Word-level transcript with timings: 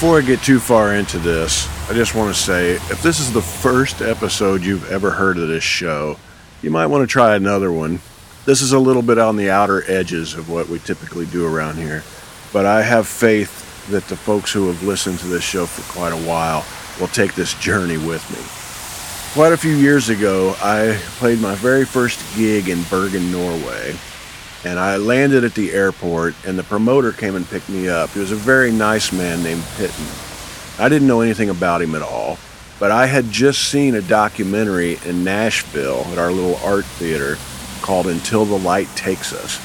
before 0.00 0.16
I 0.16 0.22
get 0.22 0.40
too 0.40 0.58
far 0.58 0.94
into 0.94 1.18
this, 1.18 1.68
I 1.90 1.92
just 1.92 2.14
want 2.14 2.34
to 2.34 2.40
say 2.40 2.70
if 2.70 3.02
this 3.02 3.20
is 3.20 3.34
the 3.34 3.42
first 3.42 4.00
episode 4.00 4.62
you've 4.62 4.90
ever 4.90 5.10
heard 5.10 5.36
of 5.36 5.48
this 5.48 5.62
show, 5.62 6.16
you 6.62 6.70
might 6.70 6.86
want 6.86 7.02
to 7.02 7.06
try 7.06 7.36
another 7.36 7.70
one. 7.70 8.00
This 8.46 8.62
is 8.62 8.72
a 8.72 8.78
little 8.78 9.02
bit 9.02 9.18
on 9.18 9.36
the 9.36 9.50
outer 9.50 9.84
edges 9.90 10.32
of 10.32 10.48
what 10.48 10.70
we 10.70 10.78
typically 10.78 11.26
do 11.26 11.46
around 11.46 11.76
here, 11.76 12.02
but 12.50 12.64
I 12.64 12.80
have 12.80 13.06
faith 13.06 13.86
that 13.90 14.04
the 14.04 14.16
folks 14.16 14.50
who 14.50 14.68
have 14.68 14.82
listened 14.82 15.18
to 15.18 15.26
this 15.26 15.44
show 15.44 15.66
for 15.66 15.82
quite 15.92 16.14
a 16.14 16.26
while 16.26 16.64
will 16.98 17.08
take 17.08 17.34
this 17.34 17.52
journey 17.60 17.98
with 17.98 18.24
me. 18.30 19.38
Quite 19.38 19.52
a 19.52 19.58
few 19.58 19.74
years 19.74 20.08
ago, 20.08 20.56
I 20.62 20.98
played 21.18 21.40
my 21.40 21.56
very 21.56 21.84
first 21.84 22.24
gig 22.34 22.70
in 22.70 22.84
Bergen, 22.84 23.30
Norway, 23.30 23.94
and 24.64 24.78
I 24.78 24.96
landed 24.96 25.44
at 25.44 25.54
the 25.54 25.72
airport, 25.72 26.34
and 26.46 26.58
the 26.58 26.62
promoter 26.62 27.12
came 27.12 27.34
and 27.34 27.48
picked 27.48 27.68
me 27.68 27.88
up. 27.88 28.10
He 28.10 28.20
was 28.20 28.32
a 28.32 28.36
very 28.36 28.70
nice 28.70 29.12
man 29.12 29.42
named 29.42 29.62
Pytten. 29.76 30.80
I 30.80 30.88
didn't 30.88 31.08
know 31.08 31.22
anything 31.22 31.50
about 31.50 31.82
him 31.82 31.94
at 31.94 32.02
all, 32.02 32.38
but 32.78 32.90
I 32.90 33.06
had 33.06 33.30
just 33.30 33.70
seen 33.70 33.94
a 33.94 34.02
documentary 34.02 34.98
in 35.06 35.24
Nashville 35.24 36.04
at 36.12 36.18
our 36.18 36.32
little 36.32 36.56
art 36.56 36.84
theater 36.84 37.36
called 37.80 38.06
Until 38.06 38.44
the 38.44 38.58
Light 38.58 38.88
Takes 38.96 39.32
Us, 39.32 39.60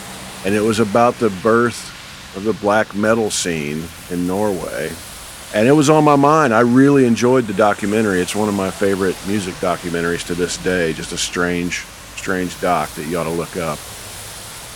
and 0.45 0.55
it 0.55 0.61
was 0.61 0.79
about 0.79 1.15
the 1.15 1.29
birth 1.29 1.91
of 2.37 2.43
the 2.43 2.53
black 2.53 2.95
metal 2.95 3.29
scene 3.29 3.83
in 4.09 4.27
Norway. 4.27 4.91
And 5.53 5.67
it 5.67 5.71
was 5.71 5.89
on 5.89 6.03
my 6.03 6.17
mind. 6.17 6.53
I 6.53 6.61
really 6.61 7.05
enjoyed 7.05 7.47
the 7.47 7.53
documentary. 7.53 8.19
It's 8.19 8.35
one 8.35 8.49
of 8.49 8.55
my 8.55 8.71
favorite 8.71 9.15
music 9.25 9.55
documentaries 9.55 10.25
to 10.27 10.35
this 10.35 10.57
day. 10.57 10.91
Just 10.91 11.13
a 11.13 11.17
strange, 11.17 11.85
strange 12.17 12.59
doc 12.59 12.89
that 12.95 13.05
you 13.05 13.17
ought 13.17 13.23
to 13.23 13.29
look 13.29 13.55
up 13.55 13.79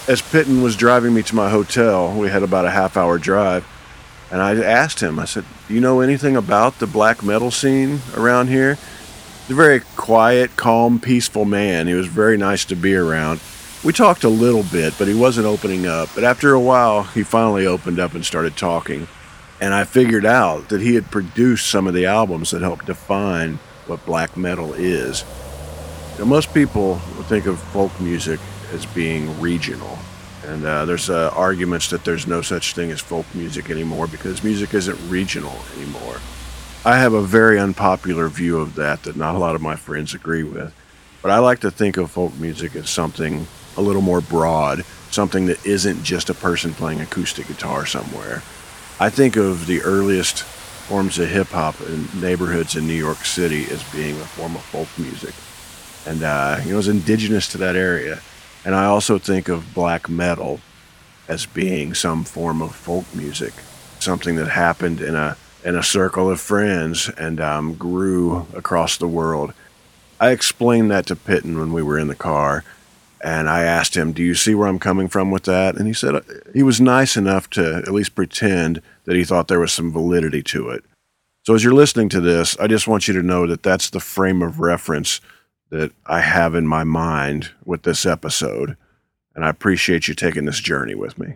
as 0.08 0.22
Pytten 0.22 0.64
was 0.64 0.75
driving 0.75 1.14
me 1.14 1.22
to 1.23 1.36
my 1.36 1.50
hotel, 1.50 2.11
we 2.17 2.30
had 2.30 2.44
about 2.44 2.66
a 2.66 2.72
half 2.72 2.97
hour 2.97 3.17
drive, 3.17 3.66
and 4.31 4.41
I 4.41 4.56
asked 4.56 5.02
him, 5.02 5.19
I 5.19 5.25
said, 5.25 5.45
Do 5.67 5.73
you 5.73 5.81
know 5.81 6.02
anything 6.02 6.36
about 6.36 6.80
the 6.80 6.88
black 6.88 7.23
metal 7.23 7.52
scene 7.52 8.02
around 8.16 8.47
here? 8.47 8.75
He's 8.75 9.52
a 9.52 9.56
very 9.56 9.80
quiet, 9.95 10.56
calm, 10.56 11.00
peaceful 11.00 11.45
man. 11.45 11.88
He 11.88 11.94
was 11.95 12.08
very 12.08 12.38
nice 12.38 12.66
to 12.66 12.75
be 12.75 12.95
around. 12.95 13.39
We 13.83 13.94
talked 13.94 14.23
a 14.23 14.30
little 14.30 14.64
bit, 14.64 14.94
but 15.00 15.08
he 15.08 15.16
wasn't 15.16 15.47
opening 15.47 15.88
up. 15.88 16.09
But 16.13 16.23
after 16.23 16.53
a 16.53 16.59
while, 16.59 17.03
he 17.03 17.23
finally 17.23 17.66
opened 17.66 18.00
up 18.00 18.13
and 18.13 18.23
started 18.25 18.56
talking. 18.58 19.08
And 19.61 19.73
I 19.73 19.86
figured 19.86 20.25
out 20.25 20.69
that 20.69 20.81
he 20.81 20.95
had 20.95 21.09
produced 21.09 21.67
some 21.67 21.88
of 21.88 21.94
the 21.94 22.06
albums 22.06 22.52
that 22.52 22.61
helped 22.61 22.86
define 22.86 23.59
what 23.88 24.06
black 24.06 24.38
metal 24.38 24.73
is. 24.73 25.23
You 26.13 26.19
know, 26.19 26.25
most 26.25 26.53
people 26.53 26.97
think 27.28 27.45
of 27.45 27.59
folk 27.59 28.00
music 28.00 28.39
as 28.73 28.86
being 28.86 29.39
regional. 29.39 29.98
And 30.45 30.66
uh, 30.66 30.86
there's 30.86 31.09
uh, 31.09 31.31
arguments 31.36 31.89
that 31.89 32.06
there's 32.06 32.25
no 32.25 32.42
such 32.42 32.73
thing 32.73 32.92
as 32.92 33.00
folk 33.00 33.25
music 33.36 33.70
anymore 33.70 34.08
because 34.08 34.44
music 34.44 34.73
isn't 34.73 35.09
regional 35.09 35.56
anymore. 35.75 36.17
I 36.86 36.97
have 36.97 37.14
a 37.14 37.22
very 37.22 37.59
unpopular 37.59 38.30
view 38.30 38.58
of 38.59 38.75
that 38.75 39.03
that 39.03 39.17
not 39.17 39.36
a 39.36 39.38
lot 39.38 39.56
of 39.56 39.62
my 39.62 39.75
friends 39.75 40.14
agree 40.14 40.44
with. 40.44 40.73
But 41.22 41.31
I 41.31 41.40
like 41.40 41.59
to 41.59 41.72
think 41.72 41.97
of 41.97 42.09
folk 42.09 42.34
music 42.40 42.75
as 42.75 42.90
something 42.90 43.47
a 43.75 43.81
little 43.81 44.02
more 44.02 44.22
broad, 44.22 44.86
something 45.12 45.47
that 45.47 45.66
isn't 45.66 46.03
just 46.03 46.30
a 46.30 46.34
person 46.34 46.73
playing 46.73 47.02
acoustic 47.02 47.47
guitar 47.47 47.86
somewhere. 47.86 48.42
I 49.00 49.09
think 49.09 49.36
of 49.36 49.67
the 49.67 49.81
earliest 49.81 50.44
forms 50.44 51.20
of 51.20 51.30
hip 51.30 51.47
hop 51.47 51.80
in 51.81 52.08
neighborhoods 52.20 52.75
in 52.75 52.88
New 52.88 52.94
York 52.94 53.25
City 53.25 53.66
as 53.66 53.84
being 53.92 54.16
a 54.16 54.25
form 54.25 54.56
of 54.56 54.62
folk 54.64 54.88
music. 54.97 55.36
And, 56.08 56.23
uh, 56.23 56.62
you 56.66 56.72
know, 56.72 56.80
it's 56.80 56.88
indigenous 56.88 57.47
to 57.50 57.58
that 57.59 57.75
area. 57.75 58.22
And 58.65 58.75
I 58.75 58.85
also 58.85 59.17
think 59.17 59.47
of 59.47 59.73
black 59.73 60.09
metal 60.09 60.59
as 61.27 61.45
being 61.45 61.93
some 61.93 62.23
form 62.23 62.61
of 62.61 62.75
folk 62.75 63.06
music, 63.16 63.53
something 64.00 64.35
that 64.35 64.50
happened 64.50 65.00
in 65.00 65.16
a 65.16 65.38
in 65.63 65.75
a 65.75 65.84
circle 65.84 66.29
of 66.29 66.39
friends 66.39 67.09
and 67.17 67.41
um, 67.41 67.75
grew 67.75 68.47
across 68.56 68.97
the 68.97 69.07
world. 69.07 69.53
I 70.19 70.31
explained 70.31 70.89
that 70.91 71.06
to 71.07 71.16
Pytten 71.16 71.59
when 71.59 71.73
we 71.73 71.84
were 71.84 72.00
in 72.00 72.07
the 72.07 72.16
car, 72.16 72.63
and 73.22 73.50
I 73.50 73.63
asked 73.63 73.95
him, 73.95 74.11
"Do 74.11 74.23
you 74.23 74.35
see 74.35 74.56
where 74.56 74.67
I'm 74.67 74.79
coming 74.79 75.07
from 75.07 75.31
with 75.31 75.44
that?" 75.44 75.75
And 75.75 75.88
he 75.88 75.94
said 75.94 76.16
uh, 76.16 76.22
he 76.53 76.63
was 76.63 76.81
nice 76.81 77.16
enough 77.16 77.50
to 77.51 77.75
at 77.75 77.91
least 77.91 78.16
pretend 78.16 78.81
that 79.05 79.16
he 79.16 79.23
thought 79.23 79.47
there 79.47 79.59
was 79.59 79.73
some 79.73 79.91
validity 79.91 80.44
to 80.44 80.69
it. 80.69 80.84
So 81.45 81.55
as 81.55 81.63
you're 81.63 81.73
listening 81.73 82.09
to 82.09 82.22
this, 82.22 82.57
I 82.59 82.67
just 82.67 82.88
want 82.88 83.07
you 83.07 83.13
to 83.13 83.23
know 83.23 83.47
that 83.47 83.63
that's 83.63 83.89
the 83.89 84.00
frame 84.00 84.41
of 84.41 84.59
reference 84.59 85.22
that 85.69 85.91
I 86.06 86.22
have 86.22 86.56
in 86.56 86.68
my 86.68 86.84
mind 86.84 87.52
with 87.63 87.84
this 87.84 88.06
episode. 88.06 88.75
And 89.35 89.46
I 89.46 89.50
appreciate 89.50 90.07
you 90.07 90.16
taking 90.16 90.46
this 90.46 90.59
journey 90.59 90.96
with 90.96 91.18
me. 91.18 91.35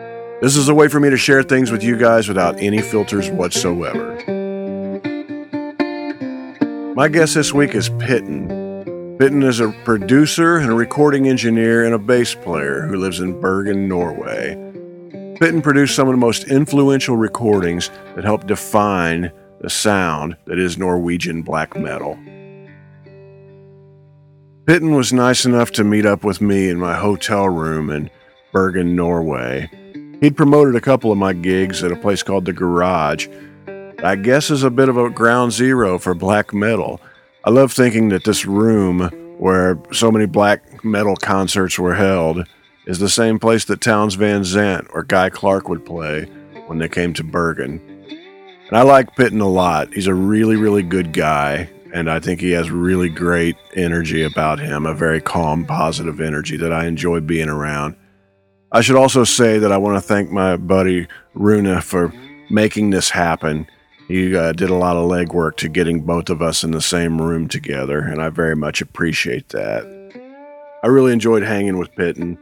This 0.41 0.57
is 0.57 0.69
a 0.69 0.73
way 0.73 0.87
for 0.87 0.99
me 0.99 1.11
to 1.11 1.17
share 1.17 1.43
things 1.43 1.69
with 1.69 1.83
you 1.83 1.95
guys 1.95 2.27
without 2.27 2.59
any 2.59 2.81
filters 2.81 3.29
whatsoever. 3.29 4.15
My 6.95 7.07
guest 7.09 7.35
this 7.35 7.53
week 7.53 7.75
is 7.75 7.91
Pytten. 7.91 8.47
Pytten 9.19 9.43
is 9.43 9.59
a 9.59 9.69
producer 9.85 10.57
and 10.57 10.71
a 10.71 10.73
recording 10.73 11.27
engineer 11.27 11.85
and 11.85 11.93
a 11.93 11.99
bass 11.99 12.33
player 12.33 12.87
who 12.87 12.95
lives 12.97 13.19
in 13.19 13.39
Bergen, 13.39 13.87
Norway. 13.87 14.55
Pytten 15.39 15.61
produced 15.61 15.95
some 15.95 16.07
of 16.07 16.13
the 16.13 16.17
most 16.17 16.45
influential 16.45 17.15
recordings 17.15 17.91
that 18.15 18.23
helped 18.23 18.47
define 18.47 19.31
the 19.59 19.69
sound 19.69 20.35
that 20.47 20.57
is 20.57 20.75
Norwegian 20.75 21.43
black 21.43 21.77
metal. 21.77 22.15
Pytten 24.65 24.95
was 24.95 25.13
nice 25.13 25.45
enough 25.45 25.69
to 25.73 25.83
meet 25.83 26.07
up 26.07 26.23
with 26.23 26.41
me 26.41 26.67
in 26.67 26.79
my 26.79 26.95
hotel 26.95 27.47
room 27.47 27.91
in 27.91 28.09
Bergen, 28.51 28.95
Norway. 28.95 29.69
He'd 30.21 30.37
promoted 30.37 30.75
a 30.75 30.81
couple 30.81 31.11
of 31.11 31.17
my 31.17 31.33
gigs 31.33 31.83
at 31.83 31.91
a 31.91 31.95
place 31.95 32.21
called 32.21 32.45
The 32.45 32.53
Garage. 32.53 33.27
I 34.03 34.15
guess 34.15 34.51
is 34.51 34.63
a 34.63 34.69
bit 34.69 34.87
of 34.87 34.95
a 34.95 35.09
ground 35.09 35.51
zero 35.51 35.97
for 35.97 36.13
black 36.13 36.53
metal. 36.53 37.01
I 37.43 37.49
love 37.49 37.73
thinking 37.73 38.09
that 38.09 38.23
this 38.23 38.45
room 38.45 39.09
where 39.39 39.79
so 39.91 40.11
many 40.11 40.27
black 40.27 40.83
metal 40.83 41.15
concerts 41.15 41.79
were 41.79 41.95
held 41.95 42.47
is 42.85 42.99
the 42.99 43.09
same 43.09 43.39
place 43.39 43.65
that 43.65 43.81
Townes 43.81 44.13
Van 44.13 44.43
Zandt 44.43 44.87
or 44.93 45.03
Guy 45.03 45.31
Clark 45.31 45.67
would 45.69 45.85
play 45.87 46.25
when 46.67 46.77
they 46.77 46.87
came 46.87 47.13
to 47.13 47.23
Bergen. 47.23 47.81
And 48.67 48.77
I 48.77 48.83
like 48.83 49.15
Pytten 49.15 49.41
a 49.41 49.45
lot. 49.45 49.91
He's 49.91 50.05
a 50.05 50.13
really, 50.13 50.55
really 50.55 50.83
good 50.83 51.13
guy, 51.13 51.67
and 51.93 52.09
I 52.11 52.19
think 52.19 52.41
he 52.41 52.51
has 52.51 52.69
really 52.69 53.09
great 53.09 53.55
energy 53.75 54.21
about 54.21 54.59
him, 54.59 54.85
a 54.85 54.93
very 54.93 55.19
calm, 55.19 55.65
positive 55.65 56.21
energy 56.21 56.57
that 56.57 56.71
I 56.71 56.85
enjoy 56.85 57.21
being 57.21 57.49
around. 57.49 57.95
I 58.73 58.79
should 58.79 58.95
also 58.95 59.25
say 59.25 59.59
that 59.59 59.71
I 59.71 59.77
want 59.77 59.97
to 59.97 60.01
thank 60.01 60.31
my 60.31 60.55
buddy 60.55 61.07
Runa 61.33 61.81
for 61.81 62.13
making 62.49 62.91
this 62.91 63.09
happen. 63.09 63.67
He 64.07 64.33
uh, 64.35 64.53
did 64.53 64.69
a 64.69 64.75
lot 64.75 64.95
of 64.95 65.09
legwork 65.09 65.57
to 65.57 65.67
getting 65.67 66.01
both 66.01 66.29
of 66.29 66.41
us 66.41 66.63
in 66.63 66.71
the 66.71 66.81
same 66.81 67.21
room 67.21 67.49
together, 67.49 67.99
and 67.99 68.21
I 68.21 68.29
very 68.29 68.55
much 68.55 68.81
appreciate 68.81 69.49
that. 69.49 69.83
I 70.83 70.87
really 70.87 71.11
enjoyed 71.11 71.43
hanging 71.43 71.77
with 71.77 71.93
Pytten 71.95 72.37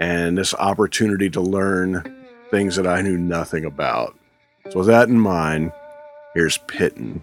and 0.00 0.36
this 0.36 0.52
opportunity 0.54 1.30
to 1.30 1.40
learn 1.40 2.26
things 2.50 2.74
that 2.74 2.86
I 2.86 3.00
knew 3.00 3.16
nothing 3.16 3.64
about. 3.64 4.18
So, 4.70 4.80
with 4.80 4.88
that 4.88 5.08
in 5.08 5.20
mind, 5.20 5.72
here's 6.34 6.58
Pytten. 6.58 7.20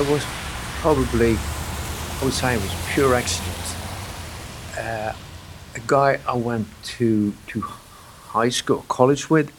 I 0.00 0.10
was 0.10 0.24
probably, 0.80 1.36
I 1.36 2.24
would 2.24 2.32
say 2.32 2.54
it 2.54 2.62
was 2.62 2.74
pure 2.94 3.14
accident. 3.14 3.76
Uh, 4.78 5.12
a 5.74 5.80
guy 5.86 6.18
I 6.26 6.36
went 6.38 6.68
to 6.96 7.34
to 7.48 7.60
high 7.60 8.48
school, 8.48 8.86
college 8.88 9.28
with, 9.28 9.52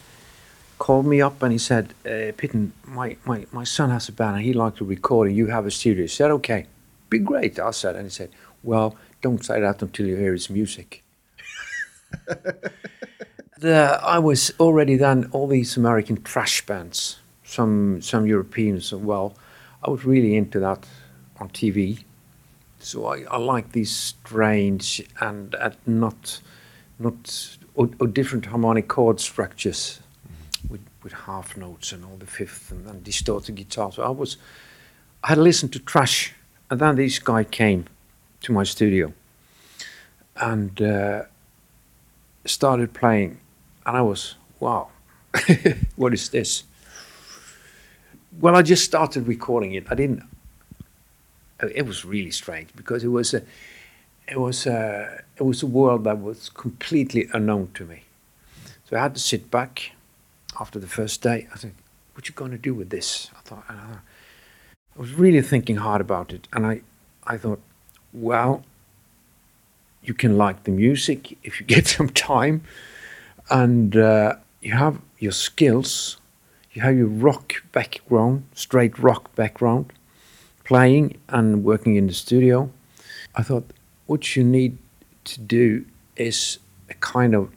called 0.78 1.06
me 1.06 1.22
up 1.22 1.44
and 1.44 1.52
he 1.52 1.58
said, 1.58 1.94
uh, 2.04 2.34
Pytten, 2.38 2.72
my, 2.84 3.16
my, 3.24 3.46
my 3.52 3.62
son 3.62 3.90
has 3.90 4.08
a 4.08 4.12
band 4.12 4.34
and 4.34 4.44
he 4.44 4.52
likes 4.52 4.78
to 4.78 4.84
record 4.84 5.28
and 5.28 5.36
you 5.36 5.46
have 5.46 5.64
a 5.64 5.70
studio. 5.70 6.02
I 6.02 6.08
said, 6.08 6.32
okay, 6.32 6.66
be 7.08 7.20
great, 7.20 7.60
I 7.60 7.70
said. 7.70 7.94
And 7.94 8.06
he 8.06 8.10
said, 8.10 8.30
well, 8.64 8.96
don't 9.20 9.44
say 9.44 9.60
that 9.60 9.80
until 9.80 10.06
you 10.06 10.16
hear 10.16 10.32
his 10.32 10.50
music. 10.50 11.04
the, 13.58 14.00
I 14.02 14.18
was 14.18 14.52
already 14.58 14.96
then 14.96 15.28
all 15.30 15.46
these 15.46 15.76
American 15.76 16.16
thrash 16.16 16.66
bands, 16.66 17.20
some 17.44 18.02
some 18.02 18.26
Europeans 18.26 18.92
as 18.92 18.98
well. 18.98 19.36
I 19.84 19.90
was 19.90 20.04
really 20.04 20.36
into 20.36 20.60
that 20.60 20.86
on 21.38 21.48
TV. 21.48 22.04
So 22.78 23.06
I, 23.06 23.22
I 23.22 23.36
like 23.36 23.72
these 23.72 23.94
strange 23.94 25.02
and 25.20 25.54
not 25.86 26.40
not 26.98 27.56
or, 27.74 27.90
or, 27.98 28.06
different 28.06 28.46
harmonic 28.46 28.86
chord 28.86 29.18
structures 29.18 30.00
with, 30.68 30.82
with 31.02 31.12
half 31.12 31.56
notes 31.56 31.90
and 31.90 32.04
all 32.04 32.16
the 32.16 32.26
fifth 32.26 32.70
and, 32.70 33.02
distorted 33.02 33.54
guitar. 33.54 33.90
So 33.90 34.02
I 34.02 34.10
was 34.10 34.36
I 35.24 35.28
had 35.28 35.38
listened 35.38 35.72
to 35.72 35.78
thrash, 35.78 36.32
and 36.70 36.80
then 36.80 36.96
this 36.96 37.18
guy 37.18 37.44
came 37.44 37.86
to 38.42 38.52
my 38.52 38.64
studio 38.64 39.12
and 40.36 40.80
uh, 40.82 41.22
started 42.44 42.92
playing, 42.92 43.40
and 43.86 43.96
I 43.96 44.02
was 44.02 44.36
wow, 44.60 44.88
what 45.96 46.14
is 46.14 46.28
this? 46.28 46.64
Well, 48.40 48.56
I 48.56 48.62
just 48.62 48.84
started 48.84 49.26
recording 49.26 49.74
it. 49.74 49.84
I 49.90 49.94
didn't. 49.94 50.22
It 51.60 51.86
was 51.86 52.04
really 52.04 52.30
strange 52.30 52.70
because 52.74 53.04
it 53.04 53.08
was 53.08 53.34
a, 53.34 53.42
it 54.26 54.40
was 54.40 54.66
a, 54.66 55.22
it 55.36 55.42
was 55.42 55.62
a 55.62 55.66
world 55.66 56.04
that 56.04 56.20
was 56.20 56.48
completely 56.48 57.28
unknown 57.34 57.70
to 57.74 57.84
me. 57.84 58.04
So 58.84 58.96
I 58.96 59.00
had 59.00 59.14
to 59.14 59.20
sit 59.20 59.50
back 59.50 59.92
after 60.58 60.78
the 60.78 60.86
first 60.86 61.22
day. 61.22 61.46
I 61.52 61.56
think, 61.56 61.74
what 62.14 62.28
you 62.28 62.34
going 62.34 62.50
to 62.50 62.58
do 62.58 62.74
with 62.74 62.90
this? 62.90 63.30
I 63.36 63.40
thought, 63.40 63.64
I, 63.68 63.74
I 63.74 65.00
was 65.00 65.12
really 65.12 65.42
thinking 65.42 65.76
hard 65.76 66.00
about 66.00 66.32
it, 66.32 66.48
and 66.52 66.66
I, 66.66 66.82
I 67.26 67.36
thought, 67.36 67.60
well, 68.12 68.64
you 70.02 70.14
can 70.14 70.36
like 70.36 70.64
the 70.64 70.70
music 70.72 71.38
if 71.42 71.60
you 71.60 71.66
get 71.74 71.86
some 71.86 72.08
time, 72.08 72.62
and 73.50 73.94
uh, 73.94 74.36
you 74.60 74.72
have 74.72 75.00
your 75.18 75.32
skills, 75.32 76.16
you 76.72 76.82
have 76.82 76.96
your 76.96 77.06
rock 77.06 77.62
background, 77.72 78.44
straight 78.54 78.98
rock 78.98 79.34
background, 79.34 79.92
playing 80.64 81.18
and 81.28 81.64
working 81.64 81.96
in 81.96 82.06
the 82.06 82.14
studio. 82.14 82.70
I 83.34 83.42
thought 83.42 83.72
what 84.06 84.36
you 84.36 84.44
need 84.44 84.78
to 85.24 85.40
do 85.40 85.84
is 86.16 86.58
a 86.88 86.94
kind 86.94 87.34
of 87.34 87.50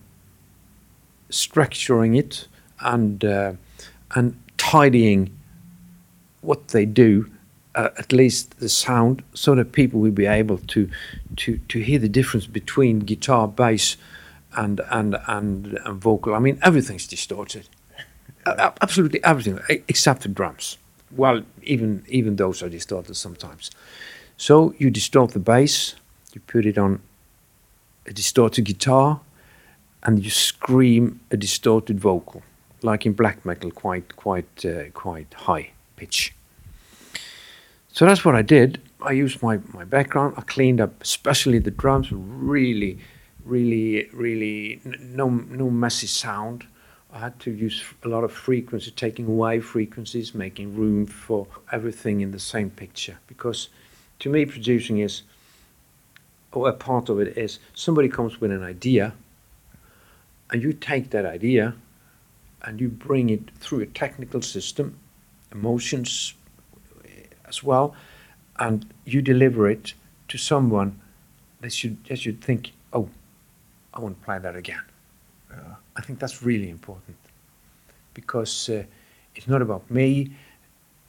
structuring 1.29 2.17
it 2.17 2.47
and 2.79 3.23
uh, 3.23 3.53
and 4.13 4.39
tidying 4.57 5.37
what 6.41 6.69
they 6.69 6.85
do 6.85 7.29
uh, 7.75 7.89
at 7.97 8.11
least 8.11 8.59
the 8.59 8.69
sound, 8.69 9.23
so 9.33 9.55
that 9.55 9.71
people 9.71 9.99
will 9.99 10.11
be 10.11 10.25
able 10.25 10.57
to 10.57 10.89
to 11.37 11.57
to 11.67 11.79
hear 11.79 11.99
the 11.99 12.09
difference 12.09 12.47
between 12.47 12.99
guitar, 12.99 13.47
bass, 13.47 13.97
and 14.55 14.81
and 14.89 15.17
and, 15.27 15.77
and 15.85 16.01
vocal. 16.01 16.33
I 16.33 16.39
mean, 16.39 16.57
everything's 16.61 17.07
distorted, 17.07 17.67
absolutely 18.45 19.23
everything 19.23 19.59
except 19.87 20.23
the 20.23 20.29
drums. 20.29 20.77
Well, 21.11 21.43
even 21.63 22.03
even 22.07 22.35
those 22.35 22.63
are 22.63 22.69
distorted 22.69 23.15
sometimes. 23.15 23.71
So 24.37 24.73
you 24.77 24.89
distort 24.89 25.31
the 25.31 25.39
bass, 25.39 25.95
you 26.33 26.41
put 26.41 26.65
it 26.65 26.77
on 26.77 26.99
a 28.05 28.13
distorted 28.13 28.65
guitar, 28.65 29.21
and 30.03 30.23
you 30.23 30.29
scream 30.29 31.19
a 31.31 31.37
distorted 31.37 31.99
vocal, 31.99 32.43
like 32.81 33.05
in 33.05 33.13
black 33.13 33.45
metal, 33.45 33.71
quite 33.71 34.15
quite 34.15 34.65
uh, 34.65 34.89
quite 34.93 35.33
high 35.33 35.71
pitch. 35.95 36.33
So 37.91 38.05
that's 38.05 38.25
what 38.25 38.35
I 38.35 38.41
did. 38.41 38.81
I 39.01 39.11
used 39.11 39.41
my, 39.41 39.59
my 39.71 39.85
background. 39.85 40.33
I 40.37 40.41
cleaned 40.41 40.81
up, 40.81 41.01
especially 41.01 41.59
the 41.59 41.71
drums, 41.71 42.11
really, 42.11 42.99
really, 43.45 44.09
really 44.11 44.81
no 44.83 45.29
no 45.29 45.69
messy 45.69 46.07
sound. 46.07 46.65
I 47.15 47.19
had 47.19 47.39
to 47.39 47.51
use 47.51 47.81
a 48.03 48.09
lot 48.09 48.25
of 48.25 48.33
frequency, 48.33 48.91
taking 48.91 49.25
away 49.25 49.61
frequencies, 49.61 50.35
making 50.35 50.75
room 50.75 51.05
for 51.05 51.47
everything 51.71 52.19
in 52.19 52.31
the 52.31 52.39
same 52.39 52.69
picture. 52.69 53.17
Because 53.27 53.69
to 54.19 54.29
me, 54.29 54.45
producing 54.45 54.99
is, 54.99 55.21
or 56.51 56.67
a 56.67 56.73
part 56.73 57.07
of 57.07 57.21
it 57.21 57.37
is, 57.37 57.59
somebody 57.73 58.09
comes 58.09 58.41
with 58.41 58.51
an 58.51 58.63
idea, 58.63 59.13
and 60.51 60.61
you 60.61 60.73
take 60.73 61.11
that 61.11 61.25
idea, 61.25 61.75
and 62.63 62.81
you 62.81 62.89
bring 62.89 63.29
it 63.29 63.49
through 63.59 63.79
a 63.79 63.85
technical 63.85 64.41
system, 64.41 64.99
emotions, 65.53 66.33
eh, 67.05 67.27
as 67.47 67.63
well, 67.63 67.95
and 68.59 68.93
you 69.05 69.21
deliver 69.21 69.69
it 69.69 69.93
to 70.27 70.37
someone 70.37 70.99
that 71.61 71.71
should 71.71 72.03
that 72.05 72.19
should 72.19 72.41
think, 72.41 72.73
oh, 72.91 73.07
I 73.93 74.01
want 74.01 74.19
to 74.19 74.25
play 74.25 74.37
that 74.37 74.57
again. 74.57 74.83
Yeah. 75.49 75.75
I 75.95 76.01
think 76.01 76.19
that's 76.19 76.43
really 76.43 76.69
important 76.69 77.17
because 78.13 78.69
uh, 78.69 78.83
it's 79.35 79.47
not 79.47 79.61
about 79.61 79.89
me. 79.89 80.31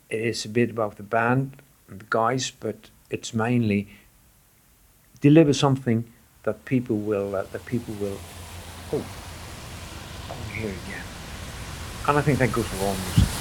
It 0.09 0.21
is 0.21 0.45
a 0.45 0.49
bit 0.49 0.71
about 0.71 0.97
the 0.97 1.03
band 1.03 1.57
and 1.89 2.01
the 2.01 2.07
guys, 2.09 2.51
but 2.51 2.91
it's 3.11 3.35
mainly 3.35 3.89
deliver 5.21 5.53
something 5.53 6.05
that 6.43 6.65
people 6.65 6.97
will 6.97 7.35
uh, 7.35 7.43
that 7.53 7.65
people 7.67 7.95
will 7.95 8.19
oh 8.93 9.05
I'm 10.31 10.49
to 10.49 10.55
hear 10.55 10.71
again. 10.71 11.05
And 12.09 12.19
I 12.19 12.23
think 12.23 12.39
that 12.39 12.53
goes 12.53 12.67
for 12.67 12.85
all 12.85 12.95
music. 12.95 13.36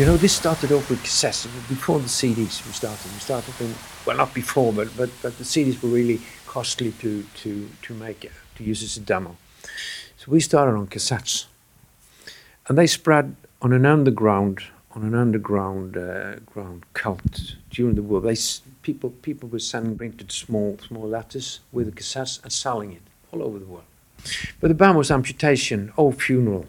You 0.00 0.06
know, 0.06 0.16
this 0.16 0.32
started 0.34 0.72
off 0.72 0.88
with 0.88 1.02
cassettes 1.02 1.44
before 1.68 1.98
the 1.98 2.06
CDs. 2.06 2.64
We 2.64 2.72
started. 2.72 3.12
We 3.12 3.18
started 3.18 3.52
in 3.60 3.74
well, 4.06 4.16
not 4.16 4.32
before, 4.32 4.72
but 4.72 4.88
but, 4.96 5.10
but 5.20 5.36
the 5.36 5.44
CDs 5.44 5.82
were 5.82 5.90
really 5.90 6.22
costly 6.46 6.92
to 6.92 7.22
to 7.42 7.68
to 7.82 7.92
make 7.92 8.32
to 8.56 8.64
use 8.64 8.82
as 8.82 8.96
a 8.96 9.00
demo. 9.00 9.36
So 10.16 10.32
we 10.32 10.40
started 10.40 10.74
on 10.74 10.86
cassettes, 10.86 11.48
and 12.66 12.78
they 12.78 12.86
spread 12.86 13.36
on 13.60 13.74
an 13.74 13.84
underground 13.84 14.62
on 14.92 15.02
an 15.02 15.14
underground 15.14 15.98
uh, 15.98 16.36
ground 16.46 16.86
cult 16.94 17.56
during 17.68 17.94
the 17.94 18.02
war. 18.02 18.22
They 18.22 18.36
people 18.80 19.10
people 19.10 19.50
were 19.50 19.58
sending 19.58 19.98
printed 19.98 20.32
small 20.32 20.78
small 20.78 21.08
letters 21.08 21.60
with 21.72 21.84
the 21.88 21.92
cassettes 21.92 22.42
and 22.42 22.50
selling 22.50 22.92
it 22.92 23.02
all 23.32 23.42
over 23.42 23.58
the 23.58 23.66
world. 23.66 23.84
But 24.60 24.68
the 24.68 24.74
band 24.74 24.96
was 24.96 25.10
Amputation, 25.10 25.92
Oh 25.98 26.10
Funeral. 26.10 26.68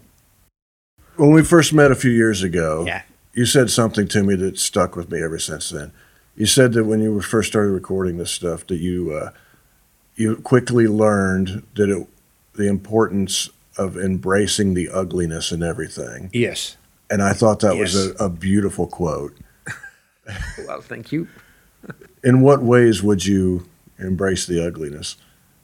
When 1.16 1.32
we 1.32 1.42
first 1.42 1.72
met 1.72 1.90
a 1.90 1.94
few 1.94 2.10
years 2.10 2.42
ago, 2.42 2.84
yeah 2.86 3.02
you 3.34 3.46
said 3.46 3.70
something 3.70 4.08
to 4.08 4.22
me 4.22 4.34
that 4.36 4.58
stuck 4.58 4.96
with 4.96 5.10
me 5.10 5.22
ever 5.22 5.38
since 5.38 5.70
then. 5.70 5.92
You 6.36 6.46
said 6.46 6.72
that 6.72 6.84
when 6.84 7.00
you 7.00 7.20
first 7.20 7.48
started 7.48 7.70
recording 7.70 8.16
this 8.16 8.30
stuff, 8.30 8.66
that 8.68 8.78
you 8.78 9.12
uh, 9.12 9.30
you 10.16 10.36
quickly 10.36 10.86
learned 10.86 11.66
that 11.74 11.90
it, 11.90 12.06
the 12.54 12.68
importance 12.68 13.50
of 13.78 13.96
embracing 13.96 14.74
the 14.74 14.88
ugliness 14.88 15.52
in 15.52 15.62
everything. 15.62 16.30
Yes. 16.32 16.76
And 17.10 17.22
I 17.22 17.32
thought 17.32 17.60
that 17.60 17.76
yes. 17.76 17.94
was 17.94 18.10
a, 18.12 18.24
a 18.24 18.28
beautiful 18.28 18.86
quote. 18.86 19.36
well, 20.66 20.80
thank 20.80 21.12
you. 21.12 21.28
in 22.24 22.40
what 22.40 22.62
ways 22.62 23.02
would 23.02 23.24
you 23.24 23.66
embrace 23.98 24.46
the 24.46 24.64
ugliness? 24.64 25.16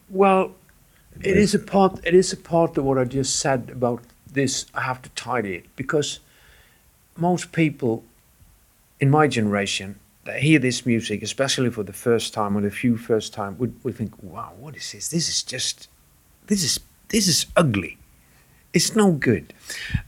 Well, 0.08 0.54
it 1.20 1.36
is 1.36 1.54
a 1.54 1.58
part. 1.58 2.00
It 2.04 2.14
is 2.14 2.32
a 2.32 2.36
part 2.36 2.78
of 2.78 2.84
what 2.84 2.98
I 2.98 3.04
just 3.04 3.38
said 3.38 3.70
about 3.72 4.02
this. 4.30 4.66
I 4.74 4.82
have 4.82 5.02
to 5.02 5.10
tidy 5.10 5.54
it 5.56 5.76
because 5.76 6.20
most 7.18 7.52
people 7.52 8.04
in 9.00 9.10
my 9.10 9.26
generation 9.26 9.98
that 10.24 10.40
hear 10.40 10.58
this 10.58 10.84
music, 10.84 11.22
especially 11.22 11.70
for 11.70 11.82
the 11.82 11.92
first 11.92 12.34
time 12.34 12.56
or 12.56 12.60
the 12.60 12.70
few 12.70 12.96
first 12.96 13.32
time, 13.32 13.56
would, 13.58 13.74
would 13.82 13.96
think, 13.96 14.12
wow, 14.22 14.52
what 14.58 14.76
is 14.76 14.92
this? 14.92 15.08
This 15.08 15.28
is 15.28 15.42
just, 15.42 15.88
this 16.46 16.62
is, 16.62 16.80
this 17.08 17.28
is 17.28 17.46
ugly. 17.56 17.98
It's 18.72 18.94
no 18.94 19.12
good. 19.12 19.54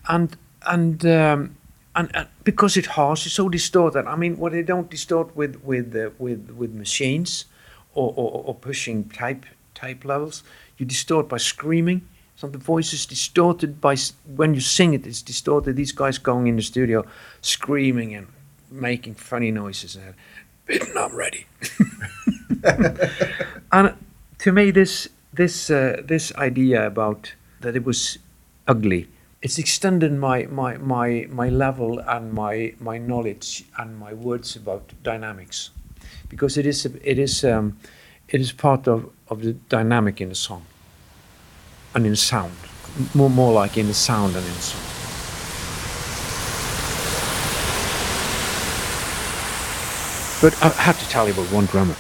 And, 0.09 0.37
and, 0.67 1.05
um, 1.07 1.57
and, 1.97 2.11
and 2.15 2.29
because 2.45 2.77
it's 2.77 2.89
harsh, 2.89 3.27
it's 3.27 3.35
so 3.35 3.49
distorted. 3.49 4.07
I 4.07 4.17
mean, 4.17 4.37
what 4.37 4.53
they 4.53 4.63
don't 4.63 4.91
distort 4.91 5.35
with, 5.35 5.63
with, 5.65 5.97
uh, 5.97 6.11
with, 6.19 6.51
with 6.51 6.75
machines 6.75 7.47
or, 7.95 8.13
or, 8.17 8.45
or 8.45 8.55
pushing 8.55 9.09
tape, 9.09 9.47
tape 9.75 10.05
levels, 10.05 10.43
you 10.77 10.87
distort 10.87 11.29
by 11.29 11.39
screaming 11.39 12.07
so 12.41 12.49
the 12.49 12.57
voice 12.57 12.95
is 12.95 13.05
distorted 13.05 13.83
by 13.83 13.97
when 14.35 14.55
you 14.55 14.63
sing 14.63 14.95
it. 14.95 15.07
It's 15.07 15.21
distorted. 15.21 15.77
These 15.77 15.93
guys 15.93 16.17
going 16.17 16.47
in 16.47 16.57
the 16.57 16.63
studio, 16.63 17.05
screaming 17.43 18.15
and 18.15 18.29
making 18.71 19.17
funny 19.17 19.51
noises. 19.51 19.97
And 19.97 20.15
Pytten, 20.67 20.97
I'm 20.97 21.15
ready. 21.15 21.45
and 23.73 23.95
to 24.39 24.53
me, 24.53 24.71
this 24.71 25.11
this 25.35 25.69
uh, 25.69 26.01
this 26.03 26.35
idea 26.37 26.87
about 26.87 27.35
that 27.61 27.77
it 27.77 27.85
was 27.85 28.19
ugly, 28.67 29.07
it's 29.43 29.59
extended 29.59 30.11
my 30.11 30.47
my 30.47 30.79
my 30.79 31.27
my 31.29 31.51
level 31.51 31.99
and 31.99 32.33
my 32.33 32.73
my 32.81 32.97
knowledge 32.97 33.65
and 33.77 33.99
my 33.99 34.15
words 34.15 34.57
about 34.57 34.95
dynamics, 35.03 35.73
because 36.31 36.57
it 36.57 36.65
is 36.65 36.87
it 36.87 37.19
is 37.19 37.45
um, 37.45 37.77
it 38.31 38.41
is 38.41 38.51
part 38.51 38.89
of, 38.89 39.11
of 39.29 39.43
the 39.43 39.53
dynamic 39.69 40.23
in 40.23 40.31
the 40.31 40.35
song 40.35 40.65
and 41.95 42.07
in 42.07 42.17
sound, 42.17 42.57
more 43.15 43.31
more 43.31 43.53
like 43.53 43.77
in 43.77 43.93
sound 43.93 44.35
than 44.35 44.45
in 44.45 44.53
song. 44.53 44.91
But 50.41 50.55
I 50.63 50.69
have 50.69 50.99
to 50.99 51.09
tell 51.11 51.27
you 51.29 51.35
about 51.35 51.53
one 51.53 51.67
drummer. 51.67 51.97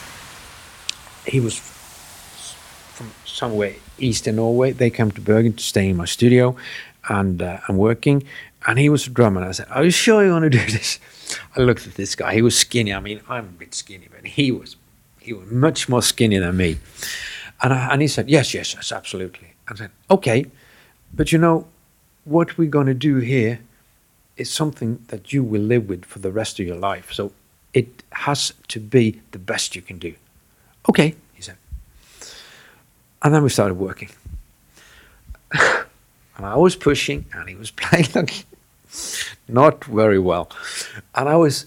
He 1.26 1.40
was 1.40 1.58
from 1.58 3.12
somewhere 3.26 3.74
east 3.98 4.26
in 4.26 4.36
Norway. 4.36 4.72
They 4.72 4.88
came 4.88 5.10
to 5.10 5.20
Bergen 5.20 5.52
to 5.52 5.62
stay 5.62 5.90
in 5.90 5.96
my 5.96 6.06
studio, 6.06 6.56
and 7.08 7.42
uh, 7.42 7.58
I'm 7.68 7.76
working. 7.76 8.22
And 8.66 8.78
he 8.78 8.88
was 8.88 9.06
a 9.06 9.10
drummer. 9.10 9.40
And 9.40 9.50
I 9.50 9.52
said, 9.52 9.66
"Are 9.70 9.84
you 9.84 9.90
sure 9.90 10.24
you 10.24 10.32
want 10.32 10.44
to 10.44 10.50
do 10.50 10.64
this?" 10.78 10.98
I 11.54 11.60
looked 11.60 11.86
at 11.86 11.94
this 11.94 12.14
guy. 12.14 12.34
He 12.34 12.42
was 12.42 12.56
skinny. 12.56 12.94
I 12.94 13.00
mean, 13.00 13.20
I'm 13.28 13.44
a 13.44 13.58
bit 13.58 13.74
skinny, 13.74 14.08
but 14.10 14.26
he 14.26 14.50
was 14.50 14.76
he 15.18 15.34
was 15.34 15.50
much 15.50 15.88
more 15.88 16.02
skinny 16.02 16.38
than 16.38 16.56
me. 16.56 16.78
And 17.62 17.74
I, 17.74 17.92
and 17.92 18.00
he 18.00 18.08
said, 18.08 18.30
"Yes, 18.30 18.54
yes, 18.54 18.74
yes, 18.74 18.90
absolutely." 18.90 19.49
I 19.70 19.74
said, 19.74 19.90
"Okay, 20.10 20.46
but 21.14 21.32
you 21.32 21.38
know 21.38 21.66
what 22.24 22.58
we're 22.58 22.70
going 22.70 22.86
to 22.86 22.94
do 22.94 23.16
here 23.16 23.60
is 24.36 24.50
something 24.50 25.04
that 25.08 25.32
you 25.32 25.42
will 25.42 25.62
live 25.62 25.88
with 25.88 26.04
for 26.04 26.18
the 26.18 26.32
rest 26.32 26.58
of 26.60 26.66
your 26.66 26.76
life. 26.76 27.12
So 27.12 27.32
it 27.72 28.02
has 28.12 28.52
to 28.68 28.80
be 28.80 29.20
the 29.30 29.38
best 29.38 29.76
you 29.76 29.82
can 29.82 29.98
do." 29.98 30.14
Okay, 30.88 31.14
he 31.34 31.42
said. 31.42 31.56
And 33.22 33.34
then 33.34 33.42
we 33.42 33.50
started 33.50 33.74
working. 33.74 34.10
and 35.52 36.46
I 36.46 36.56
was 36.56 36.76
pushing, 36.76 37.26
and 37.32 37.48
he 37.48 37.54
was 37.54 37.70
playing 37.82 38.08
like 38.14 38.44
not 39.48 39.84
very 39.84 40.18
well. 40.18 40.50
And 41.14 41.28
I 41.28 41.36
was, 41.36 41.66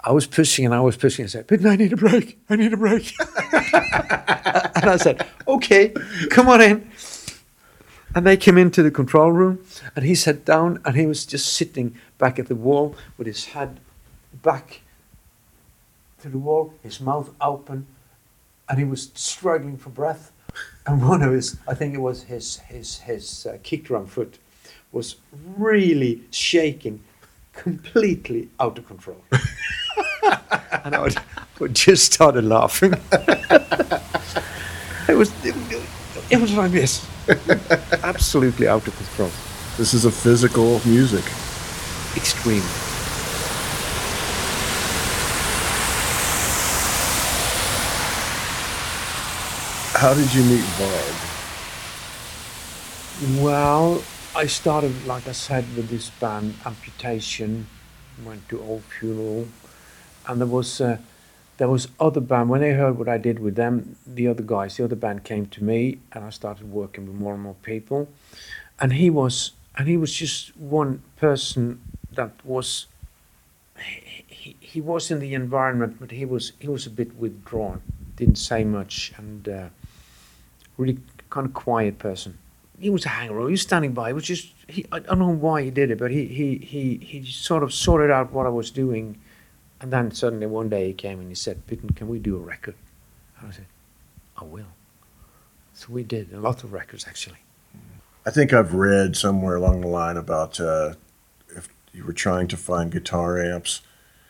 I 0.00 0.12
was 0.12 0.26
pushing, 0.26 0.64
and 0.64 0.74
I 0.74 0.80
was 0.80 0.96
pushing. 0.96 1.24
and 1.24 1.30
said, 1.30 1.46
"But 1.46 1.64
I 1.64 1.76
need 1.76 1.92
a 1.92 1.96
break. 1.96 2.38
I 2.50 2.56
need 2.56 2.72
a 2.72 2.76
break." 2.76 3.14
and 3.52 4.90
I 4.90 4.96
said, 4.96 5.26
"Okay, 5.46 5.92
come 6.30 6.48
on 6.48 6.60
in." 6.60 6.90
And 8.18 8.26
they 8.26 8.36
came 8.36 8.58
into 8.58 8.82
the 8.82 8.90
control 8.90 9.30
room, 9.30 9.60
and 9.94 10.04
he 10.04 10.16
sat 10.16 10.44
down, 10.44 10.80
and 10.84 10.96
he 10.96 11.06
was 11.06 11.24
just 11.24 11.52
sitting 11.52 11.94
back 12.18 12.40
at 12.40 12.48
the 12.48 12.56
wall 12.56 12.96
with 13.16 13.28
his 13.28 13.44
head 13.44 13.78
back 14.42 14.80
to 16.22 16.28
the 16.28 16.36
wall, 16.36 16.74
his 16.82 17.00
mouth 17.00 17.30
open, 17.40 17.86
and 18.68 18.76
he 18.76 18.84
was 18.84 19.12
struggling 19.14 19.76
for 19.76 19.90
breath. 19.90 20.32
And 20.84 21.00
one 21.00 21.22
of 21.22 21.30
his, 21.30 21.58
I 21.68 21.74
think 21.74 21.94
it 21.94 22.00
was 22.00 22.24
his 22.24 22.56
his 22.56 22.98
his 22.98 23.46
uh, 23.46 23.58
kick 23.62 23.84
drum 23.84 24.06
foot, 24.06 24.40
was 24.90 25.14
really 25.56 26.22
shaking, 26.32 27.04
completely 27.52 28.48
out 28.58 28.78
of 28.78 28.86
control. 28.88 29.22
and 30.82 30.96
I 30.96 31.00
would, 31.00 31.16
would 31.60 31.76
just 31.76 32.14
started 32.14 32.44
laughing. 32.44 32.94
it 33.12 35.14
was 35.14 35.30
it, 35.44 35.54
it 35.70 35.88
was 36.36 36.52
like 36.52 36.72
this, 36.72 37.06
absolutely 38.02 38.68
out 38.68 38.86
of 38.86 38.94
control, 38.96 39.30
This 39.78 39.94
is 39.94 40.04
a 40.04 40.10
physical 40.10 40.80
music. 40.84 41.24
extreme. 42.16 42.62
How 49.94 50.14
did 50.14 50.32
you 50.32 50.44
meet 50.44 50.64
Varg? 50.78 51.16
Well, 53.42 54.02
I 54.36 54.46
started, 54.46 54.94
like 55.06 55.26
I 55.26 55.32
said, 55.32 55.64
with 55.74 55.88
this 55.88 56.08
band, 56.10 56.54
Amputation, 56.64 57.66
went 58.24 58.48
to 58.50 58.60
Old 58.62 58.84
Funeral, 58.84 59.48
and 60.28 60.40
there 60.40 60.46
was 60.46 60.80
uh, 60.80 60.98
there 61.58 61.68
was 61.68 61.88
other 62.00 62.20
band. 62.20 62.48
When 62.48 62.60
they 62.60 62.72
heard 62.72 62.98
what 62.98 63.08
I 63.08 63.18
did 63.18 63.38
with 63.38 63.54
them, 63.54 63.96
the 64.06 64.26
other 64.26 64.42
guys, 64.42 64.76
the 64.76 64.84
other 64.84 64.96
band 64.96 65.24
came 65.24 65.46
to 65.46 65.62
me, 65.62 65.98
and 66.12 66.24
I 66.24 66.30
started 66.30 66.72
working 66.72 67.06
with 67.06 67.16
more 67.16 67.34
and 67.34 67.42
more 67.42 67.56
people, 67.62 68.08
and 68.80 68.94
he 68.94 69.10
was 69.10 69.52
and 69.76 69.86
he 69.86 69.96
was 69.96 70.12
just 70.12 70.56
one 70.56 71.02
person 71.16 71.80
that 72.12 72.32
was. 72.44 72.86
He, 74.26 74.56
he, 74.58 74.80
was 74.80 75.08
in 75.10 75.20
the 75.20 75.34
environment, 75.34 75.98
but 76.00 76.10
he 76.10 76.24
was 76.24 76.52
he 76.58 76.68
was 76.68 76.86
a 76.86 76.90
bit 76.90 77.14
withdrawn, 77.16 77.80
didn't 78.16 78.38
say 78.38 78.64
much, 78.64 79.12
and 79.16 79.48
uh, 79.48 79.68
really 80.76 80.98
kind 81.30 81.46
of 81.46 81.54
quiet 81.54 81.98
person 81.98 82.38
he 82.80 82.90
was 82.90 83.04
a 83.04 83.08
hanger. 83.08 83.46
He 83.46 83.52
was 83.52 83.62
standing 83.62 83.92
by. 83.92 84.08
He 84.08 84.12
was 84.12 84.24
just. 84.24 84.52
He, 84.68 84.86
I 84.92 85.00
don't 85.00 85.18
know 85.18 85.30
why 85.30 85.62
he 85.62 85.70
did 85.70 85.90
it, 85.90 85.98
but 85.98 86.10
he, 86.10 86.26
he, 86.26 86.58
he, 86.58 86.98
he 86.98 87.24
sort 87.24 87.62
of 87.62 87.72
sorted 87.72 88.10
out 88.10 88.32
what 88.32 88.46
I 88.46 88.50
was 88.50 88.70
doing, 88.70 89.18
and 89.80 89.92
then 89.92 90.10
suddenly 90.10 90.46
one 90.46 90.68
day 90.68 90.88
he 90.88 90.92
came 90.92 91.20
and 91.20 91.28
he 91.28 91.34
said, 91.34 91.66
"Pytten, 91.66 91.94
can 91.94 92.08
we 92.08 92.18
do 92.18 92.36
a 92.36 92.40
record?" 92.40 92.74
And 93.38 93.48
I 93.48 93.52
said, 93.52 93.66
"I 94.36 94.44
will." 94.44 94.72
So 95.74 95.86
we 95.90 96.02
did 96.02 96.32
a 96.32 96.40
lot 96.40 96.64
of 96.64 96.72
records 96.72 97.06
actually. 97.06 97.38
I 98.26 98.30
think 98.30 98.52
I've 98.52 98.74
read 98.74 99.16
somewhere 99.16 99.56
along 99.56 99.80
the 99.80 99.86
line 99.88 100.16
about 100.16 100.60
uh, 100.60 100.94
if 101.56 101.68
you 101.92 102.04
were 102.04 102.12
trying 102.12 102.48
to 102.48 102.56
find 102.56 102.90
guitar 102.90 103.40
amps, 103.40 103.80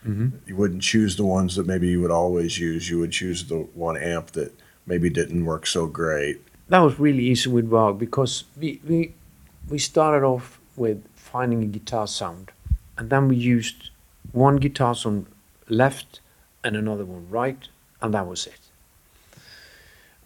Mm-hmm. 0.07 0.29
you 0.47 0.55
wouldn't 0.55 0.81
choose 0.81 1.17
the 1.17 1.25
ones 1.25 1.57
that 1.57 1.67
maybe 1.67 1.89
you 1.89 1.99
would 1.99 2.09
always 2.09 2.57
use. 2.57 2.89
You 2.89 2.99
would 2.99 3.11
choose 3.11 3.43
the 3.43 3.57
one 3.75 3.97
amp 3.97 4.31
that 4.31 4.53
maybe 4.85 5.09
didn't 5.09 5.43
work 5.43 5.67
so 5.67 5.87
great. 5.87 6.39
That 6.69 6.79
was 6.79 6.97
really 6.99 7.25
easy 7.25 7.49
with 7.49 7.69
Varg 7.69 7.99
because 7.99 8.45
we, 8.57 8.79
we 8.87 9.13
we 9.67 9.77
started 9.77 10.25
off 10.25 10.61
with 10.77 11.03
finding 11.15 11.63
a 11.63 11.65
guitar 11.65 12.07
sound, 12.07 12.51
and 12.97 13.09
then 13.09 13.27
we 13.27 13.35
used 13.35 13.89
one 14.31 14.55
guitar 14.55 14.95
sound 14.95 15.25
left 15.69 16.19
and 16.63 16.75
another 16.75 17.05
one 17.05 17.29
right, 17.29 17.67
and 18.01 18.13
that 18.13 18.27
was 18.27 18.47
it. 18.47 18.59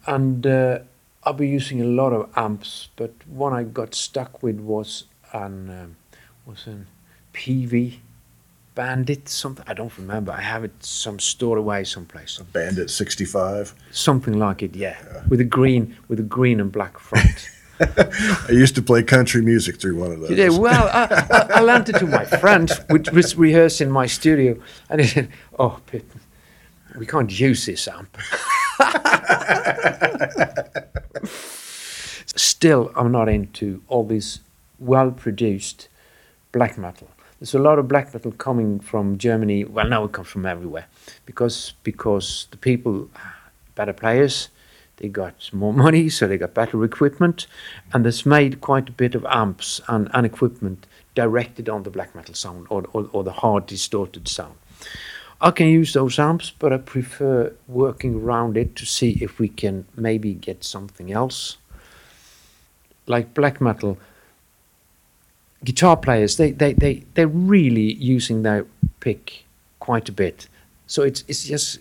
And 0.05 0.45
uh, 0.45 0.79
I'll 1.23 1.33
be 1.33 1.47
using 1.47 1.81
a 1.81 1.85
lot 1.85 2.11
of 2.11 2.29
amps, 2.35 2.89
but 2.95 3.13
one 3.27 3.53
I 3.53 3.63
got 3.63 3.95
stuck 3.95 4.43
with 4.43 4.59
was 4.59 5.05
an 5.31 5.69
um, 5.69 5.95
was 6.45 6.67
an 6.67 6.87
Peavey 7.33 7.99
Bandit 8.75 9.29
something 9.29 9.63
I 9.67 9.73
don't 9.73 9.95
remember. 9.97 10.31
I 10.31 10.41
have 10.41 10.63
it 10.63 10.71
some 10.83 11.19
stored 11.19 11.59
away 11.59 11.83
someplace 11.83 12.39
A 12.39 12.43
Bandit 12.43 12.89
65. 12.89 13.73
something 13.91 14.37
like 14.39 14.63
it, 14.63 14.75
yeah, 14.75 15.23
with 15.29 15.39
a 15.39 15.45
green 15.45 15.95
with 16.07 16.19
a 16.19 16.23
green 16.23 16.59
and 16.59 16.71
black 16.71 16.97
front. 16.99 17.49
I 17.79 18.51
used 18.51 18.75
to 18.75 18.81
play 18.81 19.03
country 19.03 19.41
music 19.41 19.79
through 19.79 19.99
one 19.99 20.11
of 20.11 20.19
those. 20.21 20.31
yeah, 20.31 20.49
well, 20.49 20.89
I, 20.93 21.25
I, 21.31 21.57
I 21.57 21.61
lent 21.61 21.89
it 21.89 21.97
to 21.97 22.05
my 22.05 22.25
friend, 22.25 22.69
which 22.89 23.09
was 23.11 23.35
rehearsed 23.35 23.81
in 23.81 23.91
my 23.91 24.05
studio, 24.05 24.57
and 24.89 25.01
he 25.01 25.07
said, 25.07 25.29
"Oh, 25.57 25.79
we 26.97 27.05
can't 27.05 27.39
use 27.39 27.65
this 27.65 27.87
amp." 27.87 28.17
Still, 32.35 32.91
I'm 32.95 33.11
not 33.11 33.29
into 33.29 33.81
all 33.87 34.03
this 34.05 34.39
well-produced 34.79 35.87
black 36.51 36.77
metal. 36.77 37.09
There's 37.39 37.53
a 37.53 37.59
lot 37.59 37.77
of 37.79 37.87
black 37.87 38.13
metal 38.13 38.31
coming 38.31 38.79
from 38.79 39.17
Germany. 39.17 39.65
Well, 39.65 39.87
now 39.89 40.05
it 40.05 40.11
comes 40.13 40.29
from 40.29 40.45
everywhere, 40.45 40.85
because 41.25 41.73
because 41.83 42.47
the 42.51 42.57
people 42.57 43.09
better 43.75 43.93
players, 43.93 44.49
they 45.03 45.09
got 45.09 45.49
more 45.51 45.73
money, 45.73 46.07
so 46.07 46.27
they 46.27 46.37
got 46.37 46.53
better 46.53 46.81
equipment, 46.81 47.45
and 47.91 48.05
this 48.05 48.25
made 48.25 48.61
quite 48.61 48.87
a 48.87 48.93
bit 48.93 49.15
of 49.15 49.25
amps 49.25 49.81
and, 49.89 50.09
and 50.13 50.25
equipment 50.25 50.87
directed 51.13 51.67
on 51.67 51.83
the 51.83 51.89
black 51.89 52.15
metal 52.15 52.33
sound 52.33 52.67
or, 52.69 52.85
or, 52.93 53.09
or 53.11 53.21
the 53.25 53.33
hard 53.33 53.65
distorted 53.65 54.29
sound. 54.29 54.55
I 55.41 55.51
can 55.51 55.67
use 55.67 55.91
those 55.91 56.17
amps, 56.19 56.53
but 56.57 56.71
I 56.71 56.77
prefer 56.77 57.53
working 57.67 58.15
around 58.15 58.55
it 58.55 58.77
to 58.77 58.85
see 58.85 59.17
if 59.19 59.39
we 59.39 59.49
can 59.49 59.85
maybe 59.97 60.35
get 60.35 60.63
something 60.63 61.11
else. 61.11 61.57
Like 63.05 63.33
black 63.33 63.59
metal, 63.59 63.97
guitar 65.65 65.97
players, 65.97 66.37
they, 66.37 66.51
they, 66.51 66.71
they, 66.71 67.03
they're 67.15 67.27
really 67.27 67.95
using 67.95 68.43
their 68.43 68.65
pick 69.01 69.43
quite 69.81 70.07
a 70.07 70.13
bit. 70.13 70.47
So 70.87 71.01
it's, 71.03 71.25
it's 71.27 71.43
just, 71.43 71.79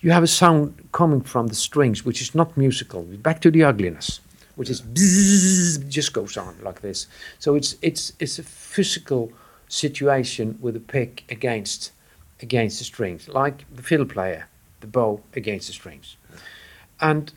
you 0.00 0.10
have 0.10 0.22
a 0.22 0.26
sound 0.26 0.88
coming 0.92 1.20
from 1.20 1.48
the 1.48 1.54
strings, 1.54 2.04
which 2.04 2.20
is 2.20 2.34
not 2.34 2.56
musical. 2.56 3.02
Back 3.02 3.40
to 3.42 3.50
the 3.50 3.64
ugliness, 3.64 4.20
which 4.56 4.70
is 4.70 4.80
bzzz, 4.80 5.88
just 5.88 6.12
goes 6.12 6.36
on 6.36 6.56
like 6.62 6.80
this. 6.80 7.06
So 7.38 7.54
it's, 7.54 7.76
it's, 7.82 8.12
it's 8.18 8.38
a 8.38 8.42
physical 8.42 9.32
situation 9.68 10.58
with 10.60 10.74
a 10.76 10.80
pick 10.80 11.24
against, 11.28 11.92
against 12.40 12.78
the 12.78 12.84
strings, 12.84 13.28
like 13.28 13.64
the 13.74 13.82
fiddle 13.82 14.06
player, 14.06 14.48
the 14.80 14.86
bow 14.86 15.22
against 15.34 15.66
the 15.66 15.74
strings. 15.74 16.16
And 17.00 17.32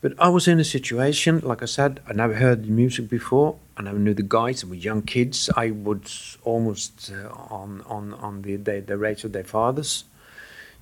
but 0.00 0.12
I 0.18 0.28
was 0.28 0.46
in 0.46 0.60
a 0.60 0.64
situation, 0.64 1.40
like 1.40 1.62
I 1.62 1.66
said, 1.66 2.00
I 2.06 2.12
never 2.12 2.34
heard 2.34 2.64
the 2.64 2.70
music 2.70 3.08
before. 3.08 3.56
I 3.76 3.82
never 3.82 3.98
knew 3.98 4.12
the 4.12 4.22
guys. 4.22 4.60
They 4.60 4.68
were 4.68 4.74
young 4.74 5.00
kids. 5.00 5.48
I 5.56 5.70
was 5.70 6.36
almost 6.44 7.10
uh, 7.10 7.30
on 7.30 7.82
on 7.86 8.12
on 8.14 8.42
the 8.42 8.56
the, 8.56 8.82
the 8.82 8.94
of 9.24 9.32
their 9.32 9.44
fathers. 9.44 10.04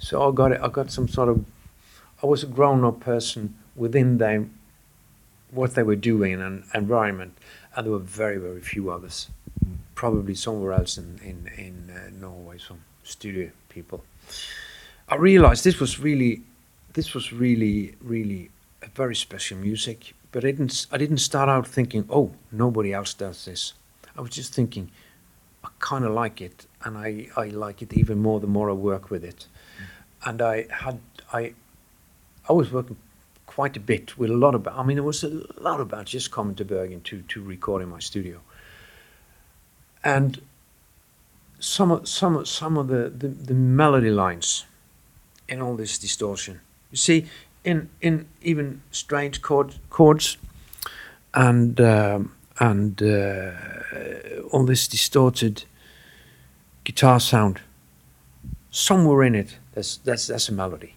So 0.02 0.28
I 0.28 0.34
got 0.34 0.52
it. 0.52 0.60
I 0.60 0.68
got 0.68 0.90
some 0.90 1.08
sort 1.08 1.28
of. 1.28 1.44
I 2.22 2.26
was 2.26 2.42
a 2.42 2.46
grown-up 2.46 2.98
person 3.00 3.54
within 3.74 4.18
them, 4.18 4.50
what 5.50 5.74
they 5.74 5.82
were 5.82 6.00
doing 6.12 6.40
and 6.42 6.64
environment, 6.74 7.32
and 7.74 7.86
there 7.86 7.92
were 7.92 8.06
very 8.22 8.38
very 8.38 8.60
few 8.60 8.90
others. 8.90 9.30
Probably 9.94 10.34
somewhere 10.34 10.72
else 10.72 10.98
in 10.98 11.20
in 11.30 11.38
in 11.56 11.74
uh, 11.96 12.10
Norway, 12.20 12.58
some 12.58 12.80
studio 13.04 13.50
people. 13.68 14.04
I 15.08 15.16
realized 15.16 15.62
this 15.62 15.80
was 15.80 15.98
really, 15.98 16.42
this 16.94 17.14
was 17.14 17.32
really, 17.32 17.94
really 18.00 18.50
a 18.82 18.88
very 18.94 19.14
special 19.14 19.58
music. 19.58 20.14
But 20.32 20.44
I 20.44 20.52
didn't, 20.52 20.86
I 20.90 20.96
didn't 20.96 21.18
start 21.18 21.48
out 21.48 21.66
thinking, 21.66 22.06
oh, 22.08 22.32
nobody 22.50 22.94
else 22.94 23.12
does 23.12 23.44
this. 23.44 23.74
I 24.16 24.20
was 24.22 24.30
just 24.30 24.54
thinking, 24.54 24.90
I 25.62 25.68
kind 25.80 26.04
of 26.04 26.12
like 26.12 26.40
it, 26.40 26.66
and 26.84 26.96
I, 26.96 27.28
I 27.36 27.48
like 27.48 27.82
it 27.82 27.92
even 27.92 28.18
more 28.18 28.40
the 28.40 28.46
more 28.46 28.70
I 28.70 28.72
work 28.72 29.10
with 29.10 29.24
it. 29.24 29.46
And 30.24 30.40
I 30.40 30.66
had, 30.70 31.00
I, 31.32 31.54
I 32.48 32.52
was 32.52 32.70
working 32.70 32.96
quite 33.46 33.76
a 33.76 33.80
bit 33.80 34.16
with 34.16 34.30
a 34.30 34.36
lot 34.36 34.54
of, 34.54 34.66
I 34.68 34.82
mean, 34.82 34.96
there 34.96 35.04
was 35.04 35.24
a 35.24 35.42
lot 35.60 35.80
of 35.80 35.88
bands 35.88 36.10
just 36.10 36.30
coming 36.30 36.54
to 36.56 36.64
Bergen 36.64 37.00
to, 37.02 37.22
to 37.22 37.42
record 37.42 37.82
in 37.82 37.88
my 37.88 37.98
studio. 37.98 38.40
And 40.02 40.40
some 41.58 41.90
of, 41.90 42.08
some 42.08 42.36
of, 42.36 42.48
some 42.48 42.76
of 42.76 42.88
the, 42.88 43.10
the, 43.10 43.28
the 43.28 43.54
melody 43.54 44.10
lines 44.10 44.64
in 45.48 45.60
all 45.60 45.76
this 45.76 45.98
distortion. 45.98 46.60
You 46.90 46.96
see, 46.96 47.26
in, 47.64 47.90
in 48.00 48.26
even 48.42 48.82
strange 48.90 49.42
chord, 49.42 49.76
chords 49.90 50.38
and, 51.34 51.80
um, 51.80 52.34
and 52.58 53.02
uh, 53.02 53.52
all 54.50 54.64
this 54.64 54.88
distorted 54.88 55.64
guitar 56.84 57.20
sound, 57.20 57.60
somewhere 58.72 59.22
in 59.22 59.36
it, 59.36 59.58
that's, 59.74 59.98
that's, 59.98 60.26
that's 60.26 60.48
a 60.48 60.52
melody. 60.52 60.96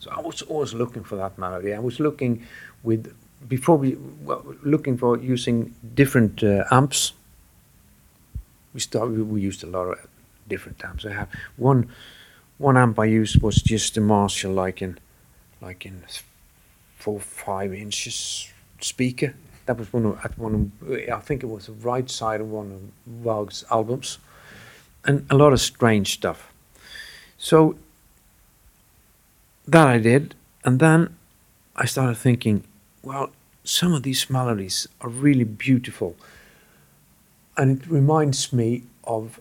So 0.00 0.10
I 0.10 0.20
was 0.20 0.42
always 0.42 0.74
looking 0.74 1.04
for 1.04 1.16
that 1.16 1.38
melody. 1.38 1.72
I 1.72 1.78
was 1.78 2.00
looking 2.00 2.44
with 2.82 3.14
before 3.48 3.76
we 3.76 3.96
well, 4.22 4.44
looking 4.62 4.96
for 4.98 5.16
using 5.18 5.74
different 5.94 6.42
uh, 6.42 6.64
amps. 6.70 7.12
We 8.74 8.80
started. 8.80 9.30
We 9.30 9.40
used 9.40 9.62
a 9.62 9.66
lot 9.66 9.86
of 9.88 10.06
different 10.48 10.82
amps. 10.84 11.04
I 11.04 11.12
have 11.12 11.28
one 11.56 11.90
one 12.58 12.76
amp 12.76 12.98
I 12.98 13.04
used 13.04 13.42
was 13.42 13.56
just 13.56 13.96
a 13.96 14.00
Marshall, 14.00 14.52
like 14.52 14.82
in 14.82 14.98
like 15.60 15.84
in 15.86 16.02
four 16.96 17.20
five 17.20 17.72
inches 17.74 18.50
speaker. 18.80 19.34
That 19.66 19.78
was 19.78 19.92
one 19.92 20.06
of 20.06 20.24
at 20.24 20.38
one. 20.38 20.72
Of, 20.82 21.10
I 21.10 21.20
think 21.20 21.42
it 21.42 21.46
was 21.46 21.66
the 21.66 21.72
right 21.72 22.08
side 22.10 22.40
of 22.40 22.50
one 22.50 22.72
of 22.72 22.80
Varg's 23.06 23.64
albums, 23.70 24.18
and 25.04 25.26
a 25.30 25.34
lot 25.34 25.52
of 25.52 25.60
strange 25.60 26.14
stuff. 26.14 26.49
So 27.42 27.76
that 29.66 29.86
I 29.86 29.96
did, 29.96 30.34
and 30.62 30.78
then 30.78 31.16
I 31.74 31.86
started 31.86 32.16
thinking, 32.18 32.64
well, 33.02 33.30
some 33.64 33.94
of 33.94 34.02
these 34.02 34.28
melodies 34.28 34.86
are 35.00 35.08
really 35.08 35.44
beautiful, 35.44 36.16
and 37.56 37.80
it 37.80 37.88
reminds 37.88 38.52
me 38.52 38.82
of 39.04 39.40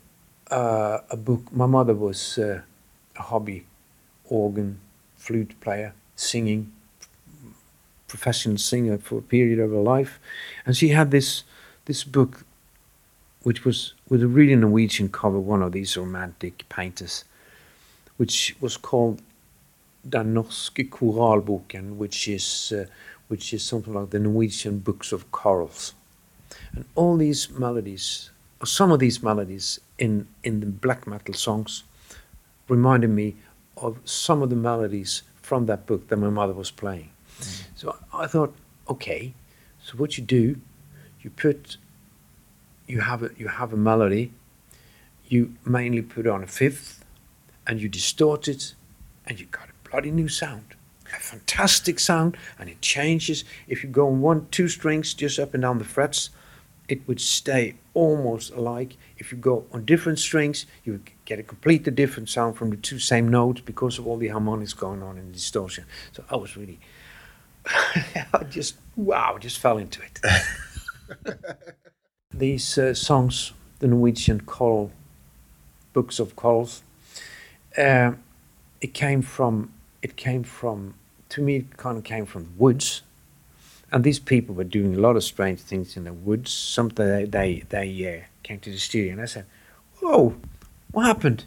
uh, 0.49 0.99
a 1.09 1.17
book. 1.17 1.51
My 1.51 1.65
mother 1.65 1.93
was 1.93 2.37
uh, 2.37 2.61
a 3.17 3.21
hobby 3.21 3.65
organ 4.29 4.79
flute 5.17 5.59
player, 5.59 5.93
singing, 6.15 6.71
professional 8.07 8.57
singer 8.57 8.97
for 8.97 9.17
a 9.17 9.21
period 9.21 9.59
of 9.59 9.71
her 9.71 9.83
life, 9.95 10.19
and 10.65 10.77
she 10.77 10.89
had 10.89 11.11
this 11.11 11.43
this 11.83 12.05
book, 12.05 12.45
which 13.43 13.65
was 13.65 13.93
with 14.07 14.23
a 14.23 14.27
really 14.27 14.55
Norwegian 14.55 15.09
cover, 15.09 15.37
one 15.37 15.61
of 15.61 15.73
these 15.73 15.97
romantic 15.97 16.63
painters, 16.69 17.25
which 18.19 18.53
was 18.59 18.75
called 18.75 19.21
Den 20.09 20.33
norske 20.33 20.89
koralboken, 20.89 21.95
which 21.95 22.27
is 22.27 22.73
uh, 22.73 22.85
which 23.29 23.53
is 23.53 23.63
something 23.63 23.93
like 23.93 24.09
the 24.09 24.19
Norwegian 24.19 24.79
books 24.79 25.13
of 25.13 25.31
chorals, 25.31 25.93
and 26.73 26.83
all 26.95 27.15
these 27.15 27.49
melodies, 27.49 28.29
or 28.59 28.65
some 28.65 28.91
of 28.91 28.99
these 28.99 29.23
melodies 29.23 29.79
in 29.97 30.27
in 30.43 30.59
the 30.59 30.65
black 30.65 31.07
metal 31.07 31.33
songs, 31.33 31.83
reminded 32.67 33.09
me 33.09 33.35
of 33.77 33.99
some 34.03 34.41
of 34.41 34.49
the 34.49 34.55
melodies 34.55 35.23
from 35.41 35.65
that 35.67 35.85
book 35.85 36.09
that 36.09 36.17
my 36.17 36.29
mother 36.29 36.53
was 36.53 36.71
playing. 36.71 37.11
Mm. 37.39 37.63
So 37.75 37.95
I 38.13 38.27
thought, 38.27 38.53
okay, 38.89 39.33
so 39.81 39.95
what 39.95 40.17
you 40.17 40.23
do, 40.25 40.59
you 41.21 41.29
put, 41.29 41.77
you 42.85 42.99
have 42.99 43.23
a 43.23 43.29
you 43.37 43.47
have 43.47 43.71
a 43.71 43.77
melody, 43.77 44.33
you 45.29 45.53
mainly 45.65 46.01
put 46.01 46.27
on 46.27 46.43
a 46.43 46.47
fifth, 46.47 46.98
and 47.69 47.79
you 47.79 47.87
distort 47.87 48.47
it, 48.47 48.73
and 49.27 49.39
you 49.39 49.45
got 49.45 49.69
a 49.69 49.89
bloody 49.89 50.09
new 50.09 50.27
sound. 50.27 50.73
A 51.15 51.19
fantastic 51.19 51.99
sound, 51.99 52.35
and 52.57 52.67
it 52.67 52.81
changes. 52.81 53.43
If 53.67 53.83
you 53.83 53.89
go 53.89 54.07
on 54.07 54.21
one, 54.21 54.47
two 54.49 54.67
strings 54.67 55.13
just 55.13 55.37
up 55.37 55.53
and 55.53 55.61
down 55.61 55.77
the 55.77 55.83
frets, 55.83 56.31
it 56.87 57.07
would 57.07 57.21
stay 57.21 57.75
almost 57.93 58.51
alike. 58.53 58.97
If 59.19 59.31
you 59.31 59.37
go 59.37 59.65
on 59.71 59.85
different 59.85 60.17
strings, 60.17 60.65
you 60.83 60.93
would 60.93 61.11
get 61.25 61.37
a 61.37 61.43
completely 61.43 61.91
different 61.91 62.27
sound 62.27 62.57
from 62.57 62.71
the 62.71 62.75
two 62.75 62.97
same 62.97 63.27
notes 63.27 63.61
because 63.61 63.99
of 63.99 64.07
all 64.07 64.17
the 64.17 64.29
harmonics 64.29 64.73
going 64.73 65.03
on 65.03 65.19
in 65.19 65.27
the 65.27 65.33
distortion. 65.33 65.85
So 66.11 66.23
I 66.31 66.37
was 66.37 66.57
really, 66.57 66.79
I 67.67 68.45
just, 68.49 68.77
wow, 68.95 69.37
just 69.37 69.59
fell 69.59 69.77
into 69.77 70.01
it. 70.01 71.35
These 72.33 72.79
uh, 72.79 72.93
songs, 72.95 73.53
the 73.77 73.87
Norwegian 73.87 74.41
choral, 74.41 74.91
books 75.93 76.19
of 76.19 76.35
chorals, 76.35 76.81
uh, 77.79 78.13
it 78.81 78.93
came 78.93 79.21
from 79.21 79.71
it 80.01 80.15
came 80.15 80.43
from, 80.43 80.95
to 81.29 81.41
me, 81.41 81.57
it 81.57 81.77
kind 81.77 81.97
of 81.97 82.03
came 82.03 82.25
from 82.25 82.43
the 82.43 82.49
woods. 82.57 83.01
And 83.91 84.03
these 84.03 84.19
people 84.19 84.55
were 84.55 84.63
doing 84.63 84.95
a 84.95 84.99
lot 84.99 85.15
of 85.15 85.23
strange 85.23 85.59
things 85.59 85.97
in 85.97 86.03
the 86.03 86.13
woods. 86.13 86.51
Something 86.51 87.07
they, 87.07 87.25
they, 87.25 87.63
they 87.69 88.19
uh, 88.19 88.25
came 88.43 88.59
to 88.59 88.71
the 88.71 88.77
studio 88.77 89.13
and 89.13 89.21
I 89.21 89.25
said, 89.25 89.45
Whoa, 89.99 90.35
what 90.91 91.05
happened? 91.05 91.45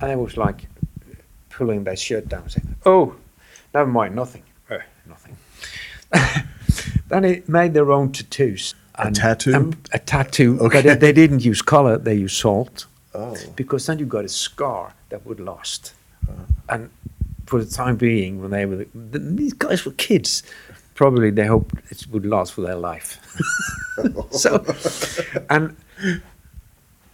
And 0.00 0.10
they 0.10 0.16
was 0.16 0.36
like 0.36 0.66
pulling 1.48 1.84
their 1.84 1.96
shirt 1.96 2.28
down 2.28 2.42
and 2.42 2.52
saying, 2.52 2.76
Oh, 2.84 3.14
never 3.72 3.88
mind, 3.88 4.16
nothing. 4.16 4.42
Uh, 4.68 4.78
nothing. 5.06 5.36
then 7.08 7.22
they 7.22 7.42
made 7.46 7.72
their 7.72 7.92
own 7.92 8.10
tattoos. 8.10 8.74
And, 8.96 9.16
a 9.16 9.20
tattoo? 9.20 9.54
Um, 9.54 9.72
a 9.92 9.98
tattoo. 10.00 10.58
Okay. 10.60 10.82
But 10.82 11.00
they 11.00 11.12
didn't 11.12 11.44
use 11.44 11.62
color, 11.62 11.96
they 11.96 12.14
used 12.14 12.36
salt. 12.36 12.86
Oh. 13.14 13.36
Because 13.56 13.86
then 13.86 13.98
you 13.98 14.06
got 14.06 14.24
a 14.24 14.28
scar 14.28 14.94
that 15.08 15.26
would 15.26 15.40
last. 15.40 15.94
Uh. 16.28 16.32
And 16.68 16.90
for 17.46 17.62
the 17.62 17.70
time 17.70 17.96
being, 17.96 18.40
when 18.40 18.50
they 18.50 18.66
were 18.66 18.86
the, 18.94 19.18
these 19.18 19.52
guys 19.52 19.84
were 19.84 19.92
kids, 19.92 20.42
probably 20.94 21.30
they 21.30 21.46
hoped 21.46 21.74
it 21.90 22.06
would 22.10 22.24
last 22.24 22.52
for 22.52 22.60
their 22.60 22.76
life. 22.76 23.18
so, 24.30 24.64
and 25.50 25.76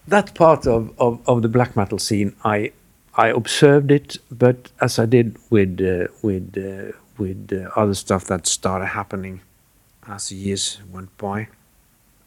that 0.07 0.35
part 0.35 0.67
of, 0.67 0.93
of, 0.99 1.21
of 1.27 1.43
the 1.43 1.49
black 1.49 1.77
metal 1.77 1.99
scene, 1.99 2.37
I 2.45 2.73
I 3.15 3.29
observed 3.29 3.91
it, 3.91 4.19
but 4.31 4.71
as 4.81 4.99
I 4.99 5.07
did 5.07 5.39
with 5.49 5.81
uh, 5.81 6.13
with 6.21 6.57
uh, 6.59 6.93
with 7.17 7.51
uh, 7.51 7.71
other 7.75 7.95
stuff 7.95 8.27
that 8.27 8.47
started 8.47 8.87
happening 8.87 9.41
as 10.07 10.29
the 10.29 10.37
years 10.37 10.79
went 10.93 11.17
by, 11.17 11.49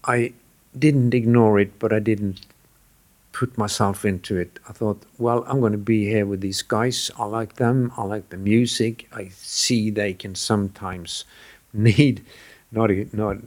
I 0.04 0.34
didn't 0.78 1.14
ignore 1.14 1.60
it, 1.60 1.78
but 1.78 1.94
I 1.94 2.00
didn't 2.00 2.46
put 3.32 3.58
myself 3.58 4.06
into 4.06 4.38
it. 4.38 4.60
I 4.68 4.74
thought, 4.74 5.04
well, 5.18 5.44
I'm 5.48 5.60
going 5.60 5.72
to 5.72 5.78
be 5.78 6.06
here 6.06 6.26
with 6.26 6.42
these 6.42 6.62
guys. 6.62 7.12
I 7.18 7.26
like 7.26 7.56
them. 7.56 7.92
I 7.98 8.04
like 8.04 8.30
the 8.30 8.38
music. 8.38 9.08
I 9.14 9.30
see 9.30 9.90
they 9.90 10.14
can 10.14 10.36
sometimes 10.36 11.26
need 11.74 12.26
not 12.72 12.90
not 13.14 13.38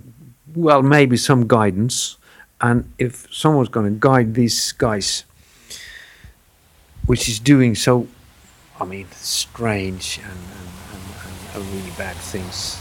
well 0.55 0.83
maybe 0.83 1.17
some 1.17 1.47
guidance. 1.47 2.17
And 2.61 2.93
if 2.99 3.27
someone's 3.33 3.69
going 3.69 3.93
to 3.93 3.99
guide 3.99 4.35
these 4.35 4.71
guys, 4.73 5.25
which 7.07 7.29
is 7.29 7.41
doing 7.41 7.75
so, 7.75 8.07
I 8.81 8.85
mean, 8.85 9.09
strange 9.11 10.19
and, 10.23 10.31
and, 10.33 10.69
and, 10.95 11.57
and 11.57 11.75
really 11.75 11.91
bad 11.99 12.17
things, 12.17 12.81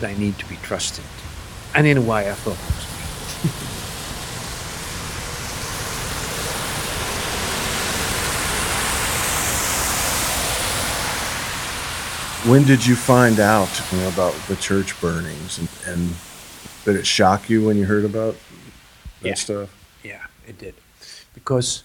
they 0.00 0.16
need 0.16 0.38
to 0.38 0.48
be 0.48 0.56
trusted. 0.56 1.04
And 1.74 1.86
in 1.86 1.96
a 1.96 2.00
way, 2.00 2.30
I 2.30 2.34
thought 2.34 2.58
When 12.46 12.64
did 12.64 12.86
you 12.86 12.96
find 12.96 13.38
out 13.38 13.68
you 13.92 13.98
know, 13.98 14.08
about 14.08 14.32
the 14.48 14.56
church 14.56 14.98
burnings 14.98 15.58
and, 15.58 15.68
and 15.86 16.14
did 16.86 16.96
it 16.96 17.06
shock 17.06 17.50
you 17.50 17.66
when 17.66 17.76
you 17.76 17.84
heard 17.84 18.06
about 18.06 18.34
that 19.20 19.28
yeah. 19.28 19.34
stuff? 19.34 19.98
Yeah, 20.02 20.24
it 20.48 20.56
did. 20.56 20.74
Because 21.34 21.84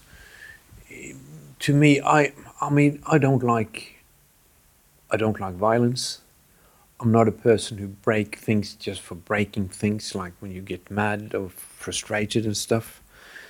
to 1.58 1.74
me, 1.74 2.00
I 2.00 2.32
I 2.58 2.70
mean, 2.70 3.02
I 3.06 3.18
don't 3.18 3.42
like 3.42 3.96
I 5.10 5.18
don't 5.18 5.38
like 5.38 5.54
violence. 5.54 6.22
I'm 7.00 7.12
not 7.12 7.28
a 7.28 7.32
person 7.32 7.76
who 7.76 7.88
break 7.88 8.36
things 8.36 8.74
just 8.74 9.02
for 9.02 9.14
breaking 9.14 9.68
things, 9.68 10.14
like 10.14 10.32
when 10.40 10.52
you 10.52 10.62
get 10.62 10.90
mad 10.90 11.34
or 11.34 11.50
frustrated 11.50 12.46
and 12.46 12.56
stuff. 12.56 13.02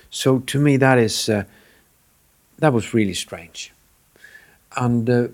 So 0.09 0.39
to 0.39 0.59
me, 0.59 0.75
that 0.75 0.97
is 0.99 1.29
uh, 1.29 1.45
that 2.57 2.73
was 2.73 2.93
really 2.93 3.13
strange. 3.13 3.71
And 4.75 5.09
uh, 5.09 5.27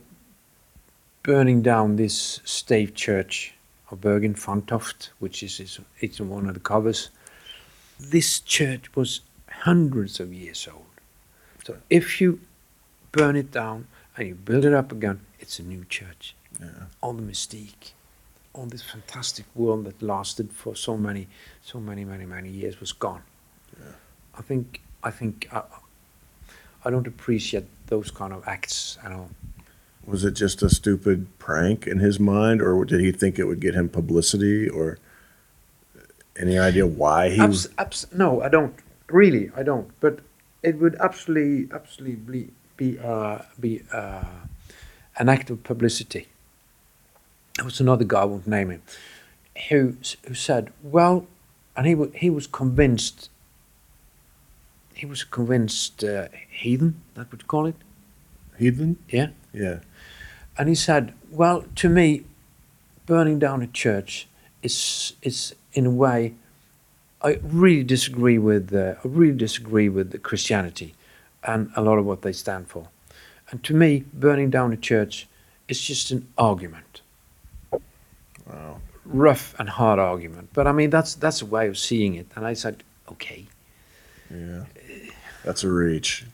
burning 1.23 1.61
down 1.61 1.95
this 1.95 2.39
stave 2.43 2.93
church 2.93 3.53
of 3.89 4.01
Bergen 4.01 4.35
Fantoft, 4.35 5.09
which 5.19 5.41
is, 5.41 5.59
is 5.59 5.79
it's 5.99 6.19
one 6.19 6.47
of 6.47 6.53
the 6.53 6.59
covers. 6.59 7.09
This 7.99 8.39
church 8.39 8.95
was 8.95 9.21
hundreds 9.49 10.19
of 10.19 10.33
years 10.33 10.67
old. 10.71 10.85
So 11.63 11.77
if 11.89 12.19
you 12.19 12.39
burn 13.13 13.35
it 13.37 13.51
down 13.51 13.87
and 14.17 14.27
you 14.27 14.35
build 14.35 14.65
it 14.65 14.73
up 14.73 14.91
again. 14.91 15.21
It's 15.39 15.59
a 15.59 15.63
new 15.63 15.85
church. 15.85 16.35
Yeah. 16.59 16.67
All 17.01 17.13
the 17.13 17.21
mystique, 17.21 17.93
all 18.53 18.65
this 18.65 18.81
fantastic 18.81 19.45
world 19.55 19.85
that 19.85 20.01
lasted 20.01 20.51
for 20.51 20.75
so 20.75 20.97
many, 20.97 21.27
so 21.63 21.79
many, 21.79 22.03
many, 22.03 22.25
many 22.25 22.49
years 22.49 22.79
was 22.79 22.91
gone. 22.91 23.23
Yeah. 23.79 23.91
I 24.37 24.41
think, 24.41 24.81
I 25.03 25.11
think, 25.11 25.47
I, 25.51 25.63
I 26.85 26.89
don't 26.89 27.07
appreciate 27.07 27.65
those 27.87 28.11
kind 28.11 28.33
of 28.33 28.47
acts 28.47 28.97
at 29.03 29.11
all. 29.11 29.29
Was 30.05 30.25
it 30.25 30.31
just 30.31 30.61
a 30.61 30.69
stupid 30.69 31.27
prank 31.39 31.87
in 31.87 31.99
his 31.99 32.19
mind, 32.19 32.61
or 32.61 32.83
did 32.85 32.99
he 32.99 33.11
think 33.11 33.39
it 33.39 33.45
would 33.45 33.59
get 33.61 33.73
him 33.73 33.87
publicity, 33.89 34.67
or 34.67 34.97
any 36.37 36.57
idea 36.59 36.85
why 36.85 37.29
he? 37.29 37.39
Abs- 37.39 37.69
abs- 37.77 38.07
no, 38.13 38.41
I 38.41 38.49
don't 38.49 38.75
really. 39.07 39.49
I 39.55 39.63
don't. 39.63 39.89
But 40.01 40.19
it 40.61 40.77
would 40.79 40.95
absolutely, 40.99 41.73
absolutely 41.73 42.49
be 42.75 42.99
uh, 42.99 43.39
be 43.59 43.81
uh, 43.93 44.23
an 45.17 45.29
act 45.29 45.49
of 45.49 45.63
publicity. 45.63 46.27
There 47.55 47.65
was 47.65 47.79
another 47.79 48.03
guy, 48.03 48.21
I 48.21 48.25
won't 48.25 48.47
name 48.47 48.71
him, 48.71 48.81
who 49.69 49.95
who 50.27 50.33
said, 50.33 50.71
"Well," 50.81 51.27
and 51.77 51.87
he 51.87 51.95
wa 51.95 52.07
he 52.13 52.29
was 52.29 52.45
convinced. 52.47 53.29
He 54.95 55.05
was 55.05 55.21
a 55.23 55.25
convinced 55.27 56.03
uh, 56.03 56.27
heathen. 56.49 57.01
That 57.15 57.31
would 57.31 57.47
call 57.47 57.65
it. 57.67 57.75
heathen? 58.57 58.97
Yeah. 59.09 59.29
Yeah. 59.53 59.79
And 60.57 60.69
he 60.69 60.75
said, 60.75 61.13
"Well, 61.31 61.65
to 61.75 61.89
me, 61.89 62.23
burning 63.05 63.39
down 63.39 63.61
a 63.61 63.67
church 63.67 64.27
is 64.61 65.13
is 65.21 65.55
in 65.73 65.85
a 65.85 65.89
way, 65.89 66.33
I 67.21 67.39
really 67.41 67.83
disagree 67.83 68.37
with. 68.37 68.73
Uh, 68.73 68.95
I 69.03 69.07
really 69.07 69.37
disagree 69.37 69.89
with 69.89 70.11
the 70.11 70.17
Christianity, 70.19 70.93
and 71.43 71.71
a 71.75 71.81
lot 71.81 71.97
of 71.97 72.05
what 72.05 72.21
they 72.21 72.33
stand 72.33 72.67
for. 72.67 72.87
And 73.49 73.63
to 73.63 73.73
me, 73.73 74.03
burning 74.13 74.49
down 74.49 74.73
a 74.73 74.77
church 74.77 75.27
is 75.67 75.81
just 75.81 76.11
an 76.11 76.27
argument, 76.37 77.01
Wow. 78.45 78.79
rough 79.05 79.55
and 79.59 79.69
hard 79.69 79.99
argument. 79.99 80.49
But 80.53 80.67
I 80.67 80.71
mean, 80.71 80.89
that's 80.89 81.15
that's 81.15 81.41
a 81.41 81.45
way 81.45 81.67
of 81.67 81.77
seeing 81.77 82.15
it. 82.15 82.27
And 82.35 82.45
I 82.45 82.53
said, 82.53 82.83
okay, 83.11 83.45
Yeah. 84.29 84.65
That's 85.43 85.63
a 85.63 85.69
reach. 85.69 86.25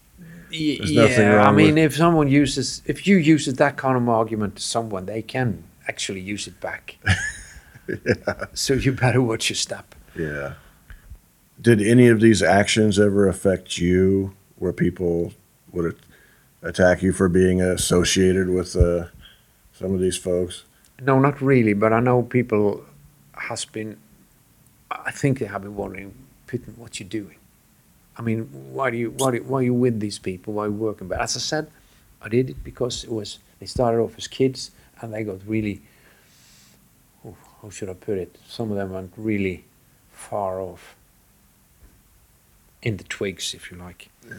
There's 0.49 0.91
yeah. 0.91 1.47
I 1.47 1.51
mean, 1.51 1.77
if 1.77 1.95
someone 1.95 2.27
uses, 2.27 2.81
if 2.85 3.07
you 3.07 3.17
uses 3.17 3.55
that 3.55 3.77
kind 3.77 3.97
of 3.97 4.07
argument 4.09 4.55
to 4.57 4.61
someone, 4.61 5.05
they 5.05 5.21
can 5.21 5.63
actually 5.87 6.21
use 6.21 6.47
it 6.47 6.59
back. 6.59 6.97
yeah. 7.87 8.45
So 8.53 8.73
you 8.73 8.91
better 8.91 9.21
watch 9.21 9.49
your 9.49 9.55
step. 9.55 9.95
Yeah. 10.17 10.53
Did 11.61 11.81
any 11.81 12.07
of 12.07 12.19
these 12.19 12.41
actions 12.41 12.99
ever 12.99 13.27
affect 13.27 13.77
you, 13.77 14.33
where 14.57 14.73
people 14.73 15.33
would 15.71 15.95
attack 16.61 17.01
you 17.01 17.11
for 17.11 17.29
being 17.29 17.61
associated 17.61 18.49
with 18.49 18.75
uh, 18.75 19.05
some 19.73 19.93
of 19.93 19.99
these 19.99 20.17
folks? 20.17 20.63
No, 21.01 21.19
not 21.19 21.41
really, 21.41 21.73
but 21.73 21.93
I 21.93 21.99
know 21.99 22.23
people 22.23 22.83
has 23.33 23.65
been. 23.65 23.97
I 24.91 25.11
think 25.11 25.39
they 25.39 25.45
have 25.45 25.61
been 25.61 25.75
wondering, 25.75 26.13
Pytten, 26.47 26.77
what 26.77 26.99
you 26.99 27.05
doing? 27.05 27.38
I 28.19 28.21
mean, 28.21 28.49
why 28.73 28.89
do 28.91 28.97
you 28.97 29.11
why, 29.11 29.31
do, 29.31 29.43
why 29.43 29.59
are 29.59 29.63
you 29.63 29.73
with 29.73 29.99
these 29.99 30.19
people? 30.19 30.53
Why 30.53 30.65
are 30.65 30.67
you 30.67 30.73
working? 30.73 31.07
But 31.07 31.21
as 31.21 31.35
I 31.37 31.39
said, 31.39 31.71
I 32.21 32.27
did 32.29 32.49
it 32.49 32.63
because 32.63 33.03
it 33.05 33.11
was 33.11 33.39
they 33.59 33.65
started 33.65 33.99
off 34.01 34.17
as 34.17 34.27
kids 34.27 34.71
and 35.01 35.13
they 35.13 35.23
got 35.23 35.39
really. 35.47 35.81
oh, 37.25 37.35
How 37.61 37.69
should 37.69 37.89
I 37.89 37.93
put 37.93 38.17
it? 38.17 38.37
Some 38.47 38.71
of 38.71 38.77
them 38.77 38.91
went 38.91 39.13
really 39.17 39.63
far 40.11 40.59
off. 40.59 40.95
In 42.81 42.97
the 42.97 43.03
twigs, 43.03 43.53
if 43.53 43.71
you 43.71 43.77
like, 43.77 44.09
Yeah. 44.27 44.35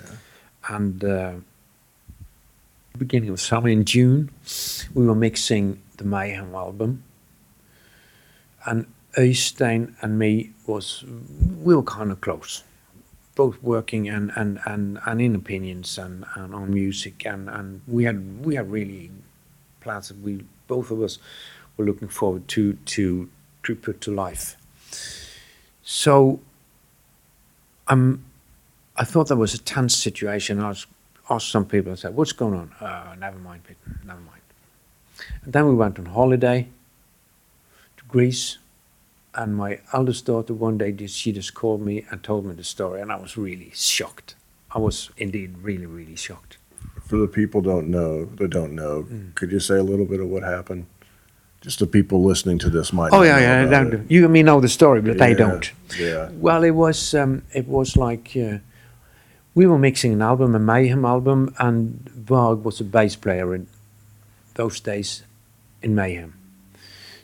and. 0.68 1.04
Uh, 1.04 1.32
beginning 2.98 3.30
of 3.30 3.40
summer 3.40 3.68
in 3.68 3.84
June, 3.84 4.30
we 4.92 5.06
were 5.06 5.14
mixing 5.14 5.80
the 5.96 6.04
Mayhem 6.04 6.54
album, 6.54 7.02
and 8.66 8.86
Øystein 9.16 9.94
and 10.02 10.18
me 10.18 10.50
was 10.66 11.04
we 11.64 11.74
were 11.74 11.82
kind 11.84 12.10
of 12.12 12.20
close, 12.20 12.62
both 13.34 13.62
working 13.62 14.08
and 14.08 14.32
and 14.36 14.60
and, 14.66 14.98
and 15.06 15.20
in 15.20 15.34
opinions 15.34 15.98
and, 15.98 16.24
and 16.34 16.54
on 16.54 16.72
music, 16.72 17.24
and, 17.26 17.48
and 17.48 17.82
we 17.86 18.04
had 18.04 18.44
we 18.44 18.54
had 18.54 18.70
really 18.70 19.10
plans 19.80 20.08
that 20.08 20.20
we 20.20 20.44
both 20.66 20.90
of 20.90 21.00
us 21.02 21.18
were 21.76 21.84
looking 21.84 22.08
forward 22.08 22.46
to 22.48 22.74
to 22.84 23.28
to 23.62 23.74
put 23.74 24.00
to 24.00 24.10
life. 24.10 24.56
So, 25.82 26.40
um, 27.88 28.24
I 28.96 29.04
thought 29.04 29.28
that 29.28 29.36
was 29.36 29.54
a 29.54 29.58
tense 29.58 29.96
situation. 29.96 30.60
I 30.60 30.68
was 30.68 30.86
asked 31.28 31.50
some 31.50 31.64
people, 31.64 31.92
I 31.92 31.94
said, 31.94 32.14
what's 32.14 32.32
going 32.32 32.54
on? 32.54 32.72
Uh, 32.80 33.14
never 33.18 33.38
mind, 33.38 33.64
Peter, 33.64 33.78
never 34.04 34.20
mind. 34.20 34.42
And 35.44 35.52
then 35.52 35.66
we 35.68 35.74
went 35.74 35.98
on 35.98 36.06
holiday 36.06 36.68
to 37.96 38.04
Greece, 38.04 38.58
and 39.34 39.56
my 39.56 39.78
eldest 39.92 40.26
daughter 40.26 40.52
one 40.54 40.78
day, 40.78 40.92
did- 40.92 41.10
she 41.10 41.32
just 41.32 41.54
called 41.54 41.80
me 41.82 42.04
and 42.10 42.22
told 42.22 42.44
me 42.46 42.54
the 42.54 42.64
story, 42.64 43.00
and 43.00 43.10
I 43.12 43.16
was 43.16 43.36
really 43.36 43.70
shocked. 43.74 44.34
I 44.72 44.78
was 44.78 45.10
indeed 45.16 45.56
really, 45.62 45.86
really 45.86 46.16
shocked. 46.16 46.56
For 47.06 47.16
the 47.16 47.26
people 47.26 47.60
don't 47.60 47.88
know 47.88 48.24
that 48.36 48.50
don't 48.50 48.74
know, 48.74 49.06
Mm. 49.10 49.34
could 49.34 49.50
you 49.52 49.60
say 49.60 49.76
a 49.78 49.82
little 49.82 50.04
bit 50.06 50.20
of 50.20 50.28
what 50.28 50.42
happened? 50.42 50.86
Just 51.60 51.78
the 51.80 51.86
people 51.86 52.22
listening 52.24 52.58
to 52.60 52.70
this 52.70 52.92
might. 52.92 53.12
Oh 53.12 53.22
yeah, 53.22 53.38
yeah. 53.38 53.64
don't- 53.66 53.92
it. 53.94 54.00
You 54.10 54.24
and 54.24 54.32
me 54.32 54.42
know 54.42 54.60
the 54.60 54.68
story, 54.68 55.00
but 55.02 55.18
they 55.18 55.34
don't. 55.34 55.70
Yeah. 55.98 56.30
Well, 56.32 56.62
it 56.64 56.70
was 56.70 57.14
um, 57.14 57.42
it 57.52 57.66
was 57.68 57.96
like 57.96 58.32
uh, 58.36 58.58
we 59.54 59.66
were 59.66 59.78
mixing 59.78 60.12
an 60.12 60.22
album, 60.22 60.54
a 60.54 60.58
Mayhem 60.58 61.04
album, 61.04 61.54
and 61.58 62.08
Varg 62.24 62.62
was 62.62 62.80
a 62.80 62.84
bass 62.84 63.14
player 63.16 63.54
in 63.54 63.66
those 64.54 64.80
days 64.80 65.22
in 65.82 65.94
Mayhem. 65.94 66.32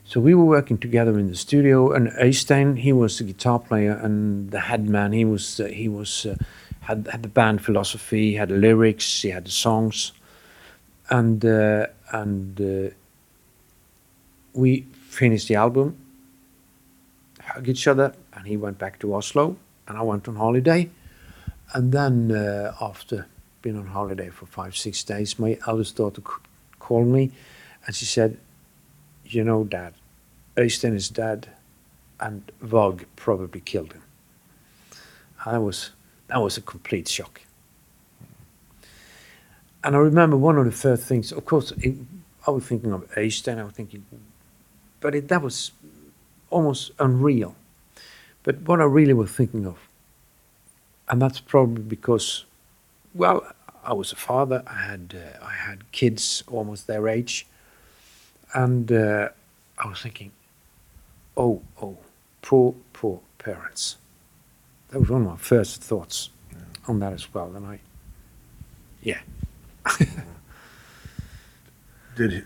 So 0.09 0.21
we 0.21 0.37
were 0.37 0.45
working 0.45 0.79
together 0.79 1.19
in 1.19 1.27
the 1.27 1.35
studio, 1.35 1.91
and 1.91 2.09
Øystein, 2.11 2.79
he 2.79 2.93
was 2.93 3.19
the 3.19 3.25
guitar 3.25 3.59
player 3.59 3.93
and 3.93 4.53
the 4.53 4.61
head 4.61 4.89
man. 4.89 5.13
He 5.13 5.25
was 5.25 5.59
uh, 5.59 5.65
he 5.65 5.89
was 5.89 6.27
uh, 6.27 6.37
had 6.83 7.09
had 7.11 7.25
the 7.25 7.29
band 7.29 7.61
philosophy, 7.65 8.31
he 8.31 8.35
had 8.35 8.49
the 8.49 8.57
lyrics, 8.57 9.23
he 9.23 9.31
had 9.31 9.45
the 9.47 9.51
songs, 9.51 10.13
and 11.11 11.45
uh, 11.45 11.87
and 12.13 12.61
uh, 12.61 12.95
we 14.53 14.87
finished 15.09 15.49
the 15.49 15.57
album, 15.57 15.97
hugged 17.41 17.69
each 17.69 17.89
other, 17.89 18.15
and 18.33 18.47
he 18.47 18.57
went 18.57 18.79
back 18.79 19.01
to 19.01 19.13
Oslo, 19.13 19.57
and 19.89 19.99
I 19.99 20.03
went 20.03 20.29
on 20.29 20.37
holiday. 20.37 20.89
And 21.75 21.91
then 21.91 22.31
uh, 22.31 22.73
after 22.81 23.27
being 23.61 23.77
on 23.77 23.89
holiday 23.89 24.31
for 24.31 24.47
five, 24.47 24.77
six 24.77 25.03
days, 25.03 25.37
my 25.37 25.59
eldest 25.67 25.97
daughter 25.97 26.23
called 26.79 27.09
me, 27.09 27.33
and 27.87 27.97
she 27.97 28.05
said, 28.05 28.39
"You 29.29 29.45
know, 29.45 29.65
Dad, 29.65 29.95
Øystein 30.57 30.95
is 30.95 31.09
dead, 31.09 31.49
and 32.19 32.51
Varg 32.63 33.05
probably 33.17 33.61
killed 33.61 33.93
him." 33.93 34.03
That 35.45 35.63
was 35.63 35.91
that 36.29 36.41
was 36.41 36.57
a 36.57 36.61
complete 36.61 37.09
shock. 37.09 37.41
And 39.85 39.95
I 39.95 39.99
remember 39.99 40.37
one 40.37 40.59
of 40.59 40.65
the 40.65 40.73
first 40.73 41.05
things. 41.05 41.31
Of 41.33 41.45
course, 41.45 41.73
it, 41.79 41.95
I 42.47 42.51
was 42.51 42.65
thinking 42.65 42.93
of 42.93 43.09
Øystein. 43.15 43.59
I 43.59 43.65
was 43.65 43.75
thinking, 43.75 44.05
but 45.01 45.15
it, 45.15 45.29
that 45.29 45.43
was 45.43 45.71
almost 46.51 46.91
unreal. 46.99 47.55
But 48.43 48.63
what 48.63 48.81
I 48.81 48.85
really 48.85 49.13
was 49.13 49.31
thinking 49.31 49.67
of, 49.67 49.79
and 51.09 51.23
that's 51.23 51.41
probably 51.41 51.83
because, 51.83 52.45
well, 53.15 53.47
I 53.85 53.93
was 53.93 54.13
a 54.13 54.17
father. 54.17 54.63
I 54.67 54.79
had 54.83 55.15
uh, 55.15 55.45
I 55.45 55.53
had 55.53 55.91
kids 55.93 56.43
almost 56.49 56.87
their 56.87 57.09
age, 57.09 57.47
and 58.57 58.91
uh, 58.91 59.29
I 59.79 59.87
was 59.87 60.01
thinking, 60.01 60.33
oh, 61.37 61.63
oh, 61.81 61.99
poor, 62.43 62.75
poor 62.93 63.21
parents. 63.39 63.99
That 64.89 65.01
was 65.01 65.11
one 65.11 65.23
of 65.23 65.29
my 65.29 65.37
first 65.37 65.83
thoughts 65.83 66.31
on 66.89 67.01
that 67.01 67.13
as 67.13 67.33
well. 67.33 67.55
And 67.55 67.67
I, 67.67 67.81
yeah, 69.03 69.21
Did 72.17 72.45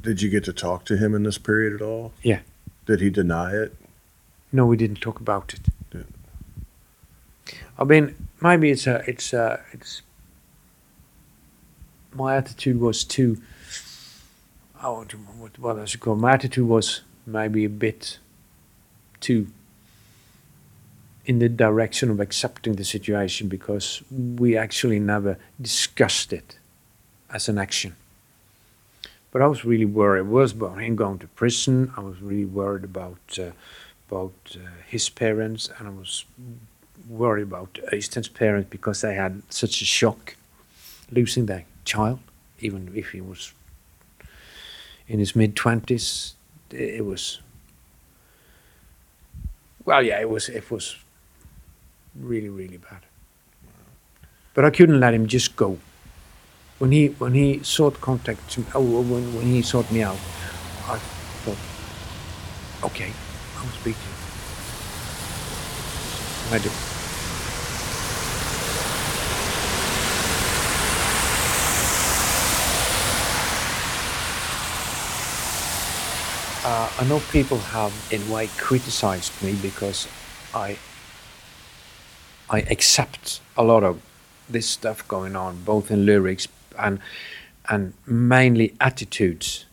Did 0.00 0.20
you 0.20 0.28
get 0.28 0.44
to 0.44 0.52
talk 0.52 0.84
to 0.86 0.96
him 0.96 1.14
in 1.14 1.22
this 1.22 1.38
period 1.38 1.72
at 1.74 1.82
all? 1.82 2.12
Yeah. 2.22 2.40
Did 2.86 3.00
he 3.00 3.10
deny 3.10 3.52
it? 3.52 3.74
no, 4.54 4.66
we 4.66 4.76
didn't 4.76 5.00
talk 5.00 5.18
about 5.18 5.54
it. 5.54 5.60
Yeah. 5.94 7.54
I 7.78 7.84
mean, 7.84 8.28
maybe 8.42 8.70
it's 8.70 8.86
a, 8.86 9.02
it's 9.06 9.32
a, 9.32 9.62
it's. 9.72 10.02
My 12.12 12.36
attitude 12.36 12.78
was 12.78 13.04
too. 13.04 13.40
To 14.82 15.16
what 15.38 15.58
what 15.60 15.78
I 15.78 15.84
should 15.84 16.00
call 16.00 16.26
attitude 16.26 16.66
was 16.66 17.02
maybe 17.24 17.64
a 17.64 17.68
bit 17.68 18.18
too 19.20 19.46
in 21.24 21.38
the 21.38 21.48
direction 21.48 22.10
of 22.10 22.18
accepting 22.18 22.74
the 22.74 22.84
situation 22.84 23.46
because 23.46 24.02
we 24.10 24.56
actually 24.56 24.98
never 24.98 25.38
discussed 25.60 26.32
it 26.32 26.58
as 27.30 27.48
an 27.48 27.58
action. 27.58 27.94
But 29.30 29.40
I 29.40 29.46
was 29.46 29.64
really 29.64 29.84
worried. 29.84 30.20
I 30.20 30.22
was 30.22 30.50
about 30.50 30.80
him 30.80 30.96
going 30.96 31.20
to 31.20 31.28
prison. 31.28 31.92
I 31.96 32.00
was 32.00 32.20
really 32.20 32.44
worried 32.44 32.82
about 32.82 33.38
uh, 33.38 33.52
about 34.10 34.34
uh, 34.56 34.58
his 34.88 35.08
parents, 35.08 35.70
and 35.78 35.86
I 35.86 35.92
was 35.92 36.24
worried 37.08 37.44
about 37.44 37.78
Øystein's 37.92 38.28
parents 38.28 38.68
because 38.68 39.00
they 39.00 39.14
had 39.14 39.42
such 39.48 39.80
a 39.80 39.84
shock 39.84 40.34
losing 41.10 41.46
their 41.46 41.66
child. 41.84 42.18
even 42.58 42.92
if 42.94 43.10
he 43.10 43.20
was 43.20 43.52
in 45.12 45.18
his 45.18 45.36
mid 45.36 45.54
twenties. 45.54 46.34
It 46.70 47.04
was 47.04 47.40
well, 49.84 50.02
yeah, 50.02 50.20
it 50.20 50.28
was 50.28 50.48
it 50.48 50.70
was 50.70 50.96
really 52.18 52.48
really 52.48 52.78
bad. 52.78 53.02
But 54.54 54.64
I 54.64 54.70
couldn't 54.70 55.00
let 55.00 55.12
him 55.12 55.26
just 55.26 55.54
go. 55.54 55.78
When 56.78 56.92
he 56.92 57.08
when 57.08 57.34
he 57.34 57.62
sought 57.62 58.00
contact, 58.00 58.58
oh, 58.74 59.02
when 59.02 59.34
when 59.36 59.46
he 59.46 59.60
sought 59.60 59.90
me 59.92 60.02
out, 60.02 60.18
I 60.88 60.98
thought, 61.44 61.58
okay, 62.90 63.12
I'll 63.58 63.74
speak 63.80 63.96
to 63.96 64.08
you. 64.08 64.16
I 66.56 66.58
did. 66.58 66.91
Uh, 76.64 76.88
I 77.00 77.04
know 77.08 77.18
people 77.32 77.58
have, 77.58 77.92
in 78.12 78.22
a 78.22 78.32
way, 78.32 78.48
criticized 78.56 79.32
me 79.42 79.54
because 79.60 80.06
I 80.54 80.78
I 82.48 82.60
accept 82.70 83.40
a 83.56 83.64
lot 83.64 83.82
of 83.82 84.00
this 84.48 84.68
stuff 84.68 85.08
going 85.08 85.34
on, 85.34 85.64
both 85.64 85.90
in 85.90 86.06
lyrics 86.06 86.46
and 86.78 87.00
and 87.68 87.94
mainly 88.06 88.74
attitudes. 88.80 89.66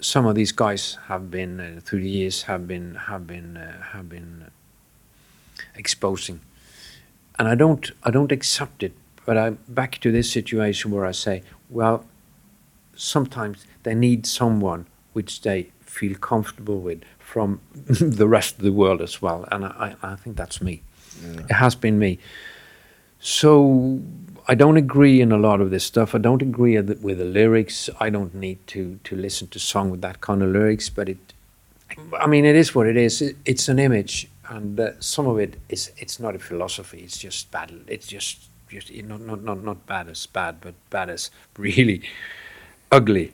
Some 0.00 0.26
of 0.26 0.34
these 0.34 0.52
guys 0.52 0.98
have 1.06 1.30
been 1.30 1.60
uh, 1.60 1.80
through 1.82 2.02
the 2.02 2.10
years 2.10 2.42
have 2.42 2.68
been 2.68 2.96
have 3.06 3.26
been 3.26 3.56
uh, 3.56 3.82
have 3.92 4.10
been 4.10 4.50
exposing, 5.74 6.40
and 7.38 7.48
I 7.48 7.54
don't 7.54 7.90
I 8.02 8.10
don't 8.10 8.32
accept 8.32 8.82
it. 8.82 8.92
But 9.24 9.38
I'm 9.38 9.58
back 9.66 9.98
to 10.00 10.12
this 10.12 10.30
situation 10.30 10.90
where 10.90 11.06
I 11.06 11.12
say, 11.12 11.42
well, 11.70 12.04
sometimes 12.94 13.64
they 13.82 13.94
need 13.94 14.26
someone 14.26 14.84
which 15.18 15.42
they 15.42 15.60
feel 15.80 16.14
comfortable 16.32 16.78
with 16.88 17.02
from 17.18 17.60
the 18.20 18.28
rest 18.36 18.50
of 18.58 18.62
the 18.68 18.72
world 18.82 19.00
as 19.08 19.20
well, 19.20 19.40
and 19.52 19.64
I, 19.64 19.96
I 20.12 20.14
think 20.14 20.36
that's 20.36 20.60
me. 20.62 20.74
Yeah. 21.22 21.40
It 21.50 21.56
has 21.64 21.74
been 21.74 21.98
me. 21.98 22.12
So 23.18 24.00
I 24.46 24.54
don't 24.54 24.76
agree 24.76 25.20
in 25.20 25.32
a 25.32 25.36
lot 25.48 25.60
of 25.60 25.70
this 25.70 25.84
stuff. 25.92 26.14
I 26.14 26.18
don't 26.18 26.42
agree 26.50 26.74
with 26.80 27.18
the- 27.18 27.24
lyrics. 27.40 27.90
I 28.06 28.08
don't 28.10 28.34
need 28.46 28.58
to 28.68 28.80
to 29.08 29.16
listen 29.16 29.48
to 29.48 29.58
song 29.58 29.90
with 29.90 30.02
that 30.06 30.20
kind 30.20 30.40
of 30.44 30.48
lyrics. 30.58 30.88
But 30.88 31.08
it, 31.08 31.18
I 32.24 32.26
mean, 32.32 32.44
it 32.44 32.56
is 32.62 32.74
what 32.76 32.86
it 32.86 32.96
is. 32.96 33.20
It, 33.20 33.36
it's 33.44 33.68
an 33.68 33.78
image, 33.88 34.14
and 34.48 34.78
uh, 34.80 34.86
some 35.00 35.26
of 35.32 35.36
it 35.44 35.52
is. 35.68 35.90
It's 36.02 36.20
not 36.24 36.34
a 36.34 36.38
philosophy. 36.38 37.00
It's 37.06 37.18
just 37.18 37.50
bad. 37.50 37.68
It's 37.88 38.06
just 38.06 38.48
just 38.70 38.90
you 38.90 39.02
know, 39.02 39.18
not 39.30 39.42
not 39.42 39.64
not 39.64 39.78
bad 39.86 40.08
as 40.08 40.26
bad, 40.26 40.52
but 40.60 40.74
bad 40.90 41.08
as 41.10 41.30
really 41.58 41.98
ugly, 42.92 43.32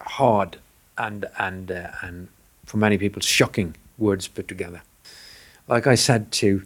hard, 0.00 0.58
and 1.06 1.26
and 1.38 1.70
uh, 1.70 1.90
and 2.02 2.28
for 2.66 2.76
many 2.78 2.98
people 2.98 3.20
shocking 3.22 3.74
words 3.98 4.28
put 4.28 4.46
together. 4.48 4.82
Like 5.68 5.86
I 5.86 5.96
said 5.96 6.30
to 6.40 6.62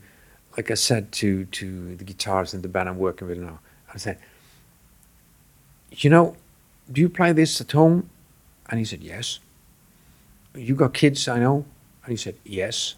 like 0.56 0.70
I 0.70 0.74
said 0.74 1.12
to 1.20 1.44
to 1.58 1.96
the 1.96 2.04
guitars 2.04 2.54
in 2.54 2.62
the 2.62 2.68
band 2.68 2.88
I'm 2.88 2.98
working 2.98 3.28
with 3.28 3.38
now, 3.38 3.58
I 3.92 3.98
said, 3.98 4.18
you 6.02 6.10
know, 6.10 6.36
do 6.92 7.00
you 7.00 7.08
play 7.08 7.32
this 7.32 7.60
at 7.60 7.72
home? 7.72 8.10
And 8.68 8.78
he 8.78 8.84
said, 8.84 9.02
yes. 9.02 9.40
You 10.54 10.74
got 10.74 10.94
kids, 10.94 11.28
I 11.28 11.38
know. 11.38 11.64
And 12.04 12.10
he 12.12 12.16
said, 12.16 12.36
yes. 12.44 12.94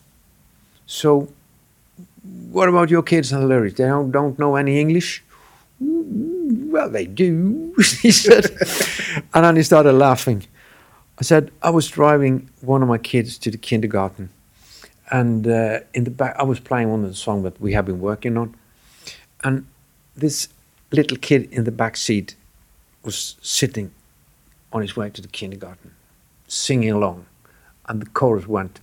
So, 0.87 1.29
what 2.51 2.68
about 2.68 2.90
your 2.90 3.03
kids 3.03 3.33
and 3.33 3.42
the 3.42 3.46
lyrics? 3.46 3.77
They 3.79 3.85
don't, 3.85 4.11
don't 4.12 4.38
know 4.38 4.57
any 4.57 4.79
English? 4.81 5.25
"Mm, 5.83 6.70
Well, 6.70 6.90
they 6.90 7.07
do, 7.07 7.75
he 8.03 8.11
said. 8.11 8.44
and 9.35 9.44
then 9.44 9.57
he 9.57 9.62
started 9.62 9.92
laughing. 9.94 10.44
I 11.18 11.22
said, 11.22 11.50
I 11.62 11.70
was 11.70 11.88
driving 11.88 12.50
one 12.61 12.83
of 12.83 12.88
my 12.88 12.98
kids 12.98 13.38
to 13.38 13.50
the 13.50 13.57
kindergarten 13.57 14.31
and 15.11 15.46
uh, 15.46 15.81
in 15.94 16.05
the 16.05 16.11
back, 16.11 16.37
I 16.38 16.42
was 16.42 16.61
playing 16.61 16.90
one 16.90 17.05
of 17.05 17.11
the 17.11 17.16
songs 17.16 17.44
that 17.44 17.61
we 17.61 17.72
have 17.74 17.87
been 17.87 18.00
working 18.00 18.37
on, 18.37 18.55
and 19.44 19.66
this 20.16 20.48
little 20.90 21.16
kid 21.16 21.48
in 21.52 21.64
the 21.64 21.70
back 21.70 21.96
seat 21.96 22.35
was 23.05 23.37
sitting 23.40 23.92
on 24.72 24.83
his 24.83 24.96
way 24.96 25.11
to 25.11 25.22
the 25.22 25.29
kindergarten, 25.29 25.92
singing 26.48 26.90
along, 26.90 27.26
and 27.88 28.02
the 28.02 28.07
chorus 28.07 28.48
went, 28.48 28.81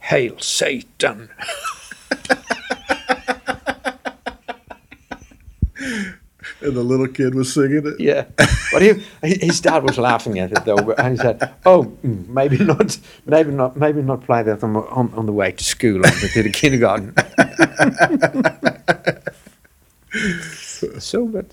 "Hail 0.00 0.38
Satan!" 0.38 1.30
And 6.60 6.76
the 6.76 6.82
little 6.82 7.06
kid 7.06 7.34
was 7.34 7.52
singing 7.52 7.86
it. 7.86 8.00
Yeah, 8.00 8.24
but 8.72 8.82
he, 8.82 8.94
his 9.22 9.60
dad 9.60 9.84
was 9.84 9.96
laughing 9.96 10.40
at 10.40 10.50
it 10.50 10.64
though, 10.64 10.90
and 10.92 11.12
he 11.12 11.16
said, 11.16 11.54
"Oh, 11.64 11.84
mm, 12.02 12.26
maybe 12.28 12.58
not, 12.58 12.98
maybe 13.26 13.52
not, 13.52 13.76
maybe 13.76 14.02
not 14.02 14.24
play 14.24 14.42
that 14.42 14.64
on, 14.64 14.74
on, 14.76 15.12
on 15.14 15.26
the 15.26 15.32
way 15.32 15.52
to 15.52 15.64
school 15.64 16.04
or 16.04 16.10
to 16.10 16.42
the 16.42 16.50
kindergarten." 16.50 17.14
so, 20.98 21.26
but 21.26 21.46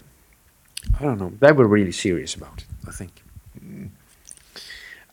I 1.00 1.04
don't 1.04 1.20
know. 1.20 1.34
They 1.40 1.52
were 1.52 1.68
really 1.68 1.92
serious 1.92 2.34
about 2.34 2.60
it. 2.60 2.66
I 2.88 2.92
think, 2.92 3.24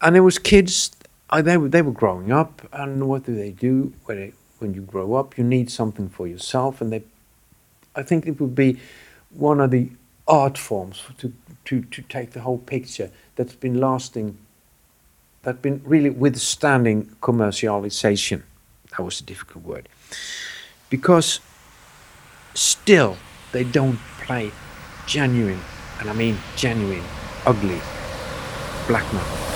and 0.00 0.14
there 0.14 0.22
was 0.22 0.38
kids. 0.38 0.92
Uh, 1.28 1.42
they 1.42 1.58
were 1.58 1.68
they 1.68 1.82
were 1.82 1.92
growing 1.92 2.32
up, 2.32 2.62
and 2.72 3.08
what 3.08 3.24
do 3.24 3.34
they 3.34 3.50
do 3.50 3.92
when 4.06 4.16
they, 4.16 4.32
when 4.58 4.72
you 4.72 4.80
grow 4.80 5.14
up? 5.14 5.36
You 5.36 5.44
need 5.44 5.70
something 5.70 6.08
for 6.08 6.26
yourself, 6.26 6.80
and 6.80 6.92
they. 6.92 7.02
I 7.94 8.02
think 8.02 8.26
it 8.26 8.40
would 8.40 8.54
be 8.54 8.78
one 9.34 9.60
of 9.60 9.70
the 9.70 9.90
art 10.28 10.58
forms 10.58 11.02
to, 11.18 11.32
to, 11.64 11.82
to 11.82 12.02
take 12.02 12.32
the 12.32 12.40
whole 12.40 12.58
picture 12.58 13.10
that's 13.36 13.54
been 13.54 13.80
lasting, 13.80 14.38
that's 15.42 15.60
been 15.60 15.82
really 15.84 16.10
withstanding 16.10 17.16
commercialization. 17.20 18.42
That 18.90 19.02
was 19.02 19.20
a 19.20 19.24
difficult 19.24 19.64
word. 19.64 19.88
Because 20.90 21.40
still 22.54 23.16
they 23.52 23.64
don't 23.64 23.98
play 24.20 24.52
genuine, 25.06 25.60
and 26.00 26.10
I 26.10 26.12
mean 26.12 26.38
genuine, 26.56 27.02
ugly 27.46 27.80
black 28.86 29.10
metal. 29.12 29.51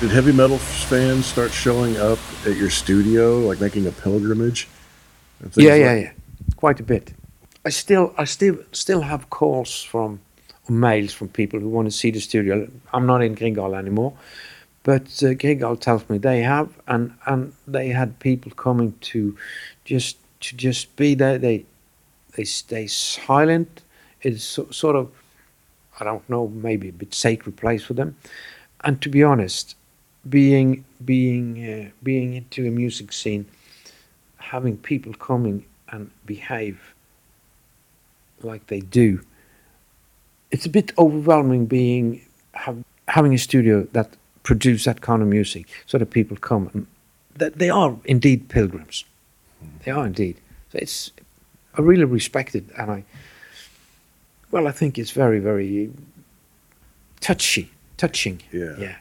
Did 0.00 0.10
heavy 0.10 0.32
metal 0.32 0.58
fans 0.58 1.24
start 1.24 1.52
showing 1.52 1.96
up 1.96 2.18
at 2.44 2.54
your 2.56 2.68
studio, 2.68 3.38
like 3.38 3.60
making 3.62 3.86
a 3.86 3.92
pilgrimage? 3.92 4.68
and 5.40 5.50
Yeah, 5.56 5.70
like- 5.70 5.80
yeah, 5.80 5.94
yeah, 5.94 6.10
quite 6.56 6.80
a 6.80 6.82
bit. 6.82 7.14
I 7.64 7.70
still, 7.70 8.14
I 8.18 8.24
still, 8.26 8.58
still 8.72 9.00
have 9.00 9.30
calls 9.30 9.82
from 9.82 10.20
mails 10.68 11.12
from 11.14 11.28
people 11.28 11.58
who 11.60 11.68
want 11.70 11.86
to 11.86 11.90
see 11.96 12.10
the 12.10 12.20
studio. 12.20 12.68
I'm 12.92 13.06
not 13.06 13.22
in 13.22 13.34
Grieghallen 13.34 13.78
anymore, 13.78 14.12
but 14.82 15.02
uh, 15.22 15.32
Grieghallen 15.34 15.80
tells 15.80 16.08
me 16.10 16.18
they 16.18 16.42
have, 16.42 16.68
and 16.86 17.14
and 17.24 17.54
they 17.66 17.88
had 17.88 18.18
people 18.20 18.52
coming 18.52 18.92
to 19.12 19.36
just 19.84 20.18
to 20.40 20.54
just 20.56 20.94
be 20.96 21.14
there. 21.14 21.38
They 21.38 21.64
they 22.36 22.44
stay 22.44 22.86
silent. 22.86 23.82
It's 24.20 24.44
so, 24.44 24.68
sort 24.70 24.94
of, 24.96 25.10
I 25.98 26.04
don't 26.04 26.28
know, 26.28 26.48
maybe 26.48 26.88
a 26.90 26.92
bit 26.92 27.14
sacred 27.14 27.56
place 27.56 27.82
for 27.82 27.94
them. 27.94 28.16
And 28.84 29.00
to 29.02 29.08
be 29.08 29.22
honest, 29.24 29.74
being 30.28 30.84
being 31.04 31.68
uh, 31.68 31.90
being 32.02 32.34
into 32.34 32.66
a 32.66 32.70
music 32.70 33.12
scene, 33.12 33.46
having 34.38 34.76
people 34.76 35.12
coming 35.14 35.64
and 35.88 36.10
behave 36.24 36.94
like 38.42 38.66
they 38.66 38.80
do, 38.80 39.20
it's 40.50 40.66
a 40.66 40.70
bit 40.70 40.92
overwhelming. 40.98 41.66
Being 41.66 42.22
have, 42.52 42.82
having 43.08 43.34
a 43.34 43.38
studio 43.38 43.86
that 43.92 44.10
produce 44.42 44.84
that 44.84 45.00
kind 45.00 45.22
of 45.22 45.28
music, 45.28 45.68
so 45.86 45.98
that 45.98 46.10
people 46.10 46.36
come 46.36 46.70
and 46.72 46.86
that 47.36 47.58
they 47.58 47.70
are 47.70 47.96
indeed 48.04 48.48
pilgrims. 48.48 49.04
They 49.84 49.90
are 49.90 50.06
indeed. 50.06 50.36
So 50.72 50.78
it's 50.78 51.12
I 51.76 51.82
really 51.82 52.04
respect 52.04 52.54
it, 52.54 52.64
and 52.78 52.90
I 52.90 53.04
well, 54.50 54.66
I 54.66 54.72
think 54.72 54.98
it's 54.98 55.10
very 55.10 55.38
very 55.38 55.92
touchy, 57.20 57.70
touching. 57.96 58.42
Yeah. 58.52 58.74
Yeah. 58.78 58.96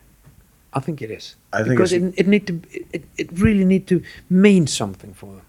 I 0.77 0.79
think 0.81 1.01
it 1.01 1.09
is 1.11 1.35
I 1.53 1.57
think 1.63 1.69
because 1.77 1.93
it's- 1.93 2.11
it, 2.13 2.19
it 2.21 2.27
need 2.27 2.45
to 2.47 2.53
it, 2.95 3.03
it 3.17 3.29
really 3.45 3.65
need 3.65 3.87
to 3.87 4.01
mean 4.29 4.67
something 4.67 5.13
for 5.13 5.31
them. 5.37 5.45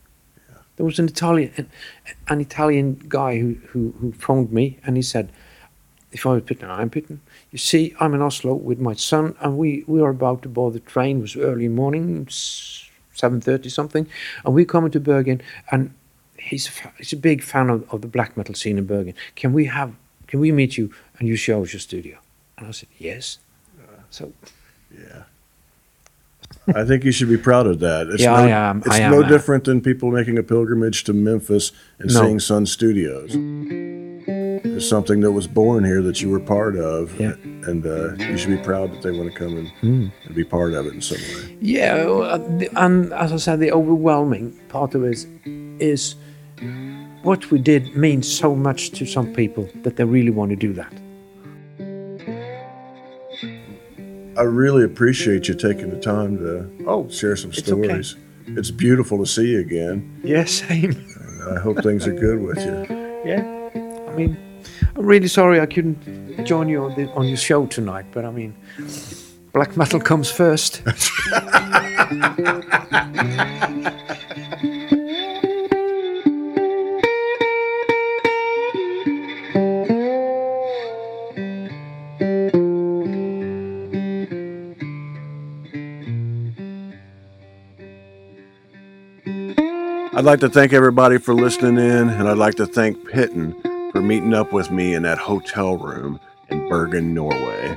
There 0.77 0.87
was 0.87 0.99
an 0.99 1.07
Italian 1.07 1.51
an, 1.57 1.67
an 2.29 2.41
Italian 2.41 2.89
guy 3.09 3.39
who, 3.41 3.51
who 3.71 3.93
who 4.01 4.13
phoned 4.13 4.53
me 4.53 4.79
and 4.85 4.97
he 4.97 5.03
said, 5.03 5.27
if 6.13 6.25
I 6.27 6.31
was 6.35 6.43
Pytten, 6.43 6.69
I'm 6.71 6.91
Pytten. 6.91 7.19
You 7.51 7.59
see, 7.59 7.95
I'm 8.01 8.15
in 8.15 8.23
Oslo 8.23 8.55
with 8.55 8.79
my 8.79 8.95
son 8.95 9.35
and 9.41 9.59
we, 9.59 9.85
we 9.87 10.01
are 10.01 10.11
about 10.11 10.43
to 10.43 10.49
board 10.49 10.73
the 10.75 10.81
train. 10.81 11.19
It 11.19 11.23
was 11.23 11.37
early 11.37 11.69
morning, 11.69 12.29
seven 13.23 13.41
thirty 13.41 13.69
something, 13.69 14.07
and 14.45 14.55
we're 14.55 14.65
coming 14.75 14.91
to 14.93 15.01
Bergen 15.01 15.41
and 15.71 15.93
he's 16.39 16.69
a, 16.69 16.71
fa- 16.71 16.93
he's 16.99 17.13
a 17.13 17.17
big 17.31 17.43
fan 17.43 17.71
of, 17.71 17.79
of 17.93 18.01
the 18.01 18.09
black 18.09 18.37
metal 18.37 18.55
scene 18.55 18.79
in 18.79 18.87
Bergen. 18.87 19.15
Can 19.35 19.53
we 19.53 19.65
have 19.67 19.91
can 20.29 20.41
we 20.41 20.53
meet 20.53 20.77
you 20.79 20.91
and 21.19 21.29
you 21.29 21.37
show 21.37 21.63
us 21.63 21.73
your 21.73 21.81
studio? 21.81 22.19
And 22.59 22.69
I 22.69 22.71
said 22.73 22.89
yes. 22.99 23.39
So 24.11 24.33
Yeah. 24.93 25.23
I 26.75 26.85
think 26.85 27.05
you 27.05 27.13
should 27.13 27.29
be 27.29 27.37
proud 27.37 27.67
of 27.67 27.79
that. 27.81 28.09
It's 28.09 28.23
Yeah, 28.23 28.31
no, 28.31 28.37
I 28.37 28.49
am. 28.49 28.79
It's 28.79 28.89
I 28.91 28.99
am, 29.01 29.13
no 29.13 29.23
different 29.23 29.65
than 29.65 29.81
people 29.81 30.11
making 30.11 30.37
a 30.39 30.43
pilgrimage 30.43 31.05
to 31.05 31.13
Memphis 31.13 31.71
and 31.99 32.13
No. 32.13 32.23
seeing 32.23 32.41
Sun 32.41 32.67
Studios. 32.67 33.37
It's 34.69 34.89
something 34.89 35.21
that 35.21 35.31
was 35.33 35.47
born 35.47 35.85
here 35.85 36.03
that 36.03 36.21
you 36.21 36.29
were 36.29 36.41
part 36.41 36.77
of, 36.77 37.19
Yeah. 37.21 37.35
and 37.69 37.87
uh, 37.87 38.15
you 38.17 38.37
should 38.37 38.51
be 38.51 38.57
proud 38.65 38.91
that 38.93 39.03
they 39.03 39.13
want 39.13 39.33
to 39.33 39.39
come 39.39 39.57
and, 39.57 39.69
Hmm. 39.81 40.07
and 40.27 40.35
be 40.35 40.43
part 40.45 40.73
of 40.75 40.87
it 40.87 40.95
in 40.95 41.01
some 41.01 41.19
way. 41.19 41.57
Yeah, 41.61 41.95
uh, 42.09 42.39
the- 42.59 42.71
and 42.75 43.13
as 43.13 43.33
I 43.33 43.37
said, 43.37 43.61
the 43.61 43.71
overwhelming 43.73 44.53
part 44.69 44.95
of 44.97 45.05
it 45.05 45.25
is 45.79 46.17
what 47.23 47.51
we 47.53 47.59
did 47.61 47.97
means 47.97 48.27
so 48.27 48.55
much 48.57 48.91
to 48.93 49.07
some 49.07 49.33
people 49.33 49.69
that 49.85 49.97
they 49.97 50.05
really 50.05 50.31
want 50.31 50.51
to 50.51 50.57
do 50.57 50.73
that. 50.73 50.93
I 54.39 54.43
really 54.43 54.85
appreciate 54.85 55.49
you 55.49 55.55
taking 55.55 55.91
the 55.91 56.01
time 56.01 56.39
to 56.39 56.69
Oh, 56.87 57.09
share 57.09 57.37
some 57.37 57.51
it's 57.51 57.61
okay. 57.71 57.87
stories. 57.87 58.17
It's 58.49 58.71
beautiful 58.71 59.19
to 59.19 59.27
see 59.27 59.49
you 59.53 59.61
again. 59.61 60.21
Yeah, 60.23 60.45
same. 60.45 60.95
I 61.51 61.59
hope 61.59 61.83
things 61.83 62.07
are 62.07 62.13
good 62.15 62.41
with 62.41 62.59
you. 62.59 63.03
Yeah, 63.27 63.43
I 64.09 64.15
mean, 64.15 64.37
I'm 64.95 65.05
really 65.05 65.27
sorry 65.27 65.59
I 65.61 65.67
couldn't 65.67 66.45
join 66.45 66.69
you 66.69 66.85
on, 66.85 66.95
the, 66.95 67.11
on 67.15 67.27
your 67.27 67.37
show 67.37 67.67
tonight, 67.67 68.07
but 68.13 68.25
I 68.25 68.31
mean, 68.31 68.55
black 69.53 69.77
metal 69.77 69.99
comes 69.99 70.31
first. 70.31 70.81
like 90.27 90.41
to 90.41 90.49
thank 90.49 90.73
everybody 90.73 91.19
for 91.19 91.35
listening 91.35 91.77
in, 91.77 92.09
and 92.09 92.29
I'd 92.29 92.37
like 92.37 92.57
to 92.57 92.67
thank 92.67 92.99
Pytten 93.09 93.93
for 93.93 94.01
meeting 94.01 94.35
up 94.35 94.53
with 94.53 94.73
me 94.73 94.93
in 94.93 95.05
that 95.05 95.19
hotel 95.19 95.77
room 95.77 96.19
in 96.49 96.69
Bergen, 96.69 97.15
Norway. 97.15 97.77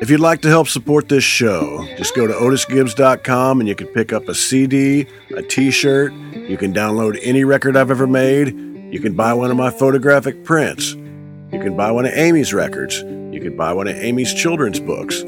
If 0.00 0.08
you'd 0.08 0.20
like 0.20 0.40
to 0.42 0.48
help 0.48 0.68
support 0.68 1.08
this 1.08 1.24
show, 1.24 1.84
just 1.96 2.14
go 2.14 2.28
to 2.28 2.32
otisgibbs.com 2.32 3.58
and 3.58 3.68
you 3.68 3.74
can 3.74 3.88
pick 3.88 4.12
up 4.12 4.28
a 4.28 4.36
CD, 4.36 5.08
a 5.36 5.42
t 5.42 5.72
shirt, 5.72 6.12
you 6.12 6.56
can 6.56 6.72
download 6.72 7.18
any 7.20 7.42
record 7.42 7.76
I've 7.76 7.90
ever 7.90 8.06
made, 8.06 8.54
you 8.92 9.00
can 9.00 9.16
buy 9.16 9.34
one 9.34 9.50
of 9.50 9.56
my 9.56 9.70
photographic 9.70 10.44
prints, 10.44 10.92
you 10.92 11.58
can 11.60 11.76
buy 11.76 11.90
one 11.90 12.06
of 12.06 12.12
Amy's 12.12 12.54
records, 12.54 13.02
you 13.02 13.40
can 13.40 13.56
buy 13.56 13.72
one 13.72 13.88
of 13.88 13.96
Amy's 13.96 14.32
children's 14.32 14.78
books. 14.78 15.24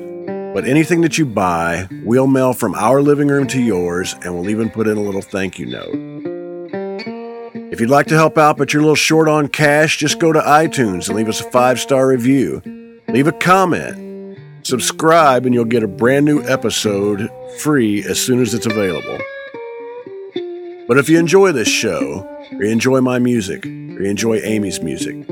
But 0.53 0.67
anything 0.67 1.03
that 1.03 1.17
you 1.17 1.27
buy, 1.27 1.89
we'll 2.05 2.27
mail 2.27 2.53
from 2.53 2.75
our 2.75 3.03
living 3.03 3.29
room 3.29 3.47
to 3.49 3.63
yours, 3.63 4.15
and 4.25 4.35
we'll 4.35 4.51
even 4.51 4.69
put 4.69 4.89
in 4.89 4.97
a 4.97 5.01
little 5.01 5.23
thank 5.23 5.59
you 5.61 5.67
note. 5.67 5.95
If 7.73 7.81
you'd 7.81 7.89
like 7.89 8.07
to 8.09 8.17
help 8.17 8.37
out 8.37 8.57
but 8.57 8.73
you're 8.73 8.83
a 8.83 8.85
little 8.85 8.97
short 8.97 9.29
on 9.29 9.47
cash, 9.47 9.99
just 9.99 10.19
go 10.19 10.33
to 10.33 10.41
iTunes 10.41 11.07
and 11.07 11.17
leave 11.17 11.29
us 11.29 11.41
a 11.41 11.51
five 11.51 11.79
star 11.79 12.09
review. 12.09 12.61
Leave 13.09 13.29
a 13.29 13.33
comment. 13.33 14.39
Subscribe, 14.67 15.47
and 15.47 15.55
you'll 15.55 15.65
get 15.65 15.85
a 15.85 15.89
brand 15.89 16.27
new 16.27 16.43
episode 16.43 17.31
free 17.59 18.03
as 18.05 18.21
soon 18.21 18.43
as 18.43 18.53
it's 18.53 18.67
available. 18.67 19.19
But 20.89 20.99
if 20.99 21.09
you 21.09 21.19
enjoy 21.19 21.53
this 21.53 21.69
show, 21.69 22.27
or 22.53 22.65
you 22.65 22.71
enjoy 22.73 23.01
my 23.01 23.21
music, 23.21 23.65
or 23.65 23.69
you 23.69 24.11
enjoy 24.11 24.39
Amy's 24.39 24.83
music, 24.83 25.25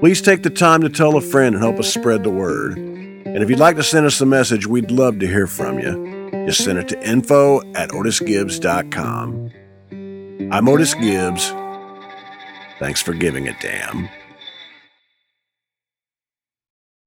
please 0.00 0.20
take 0.20 0.42
the 0.42 0.50
time 0.50 0.80
to 0.80 0.88
tell 0.88 1.16
a 1.16 1.20
friend 1.20 1.54
and 1.54 1.62
help 1.62 1.78
us 1.78 1.94
spread 1.94 2.24
the 2.24 2.30
word. 2.30 2.76
And 3.34 3.42
if 3.42 3.50
you'd 3.50 3.58
like 3.58 3.74
to 3.76 3.82
send 3.82 4.06
us 4.06 4.20
a 4.20 4.26
message, 4.26 4.64
we'd 4.64 4.92
love 4.92 5.18
to 5.18 5.26
hear 5.26 5.48
from 5.48 5.80
you. 5.80 6.30
Just 6.46 6.62
send 6.62 6.78
it 6.78 6.86
to 6.90 7.04
info 7.04 7.62
at 7.74 7.90
otisgibbs.com. 7.90 9.50
I'm 10.52 10.68
Otis 10.68 10.94
Gibbs. 10.94 11.52
Thanks 12.78 13.02
for 13.02 13.12
giving 13.12 13.48
a 13.48 13.56
damn. 13.60 14.08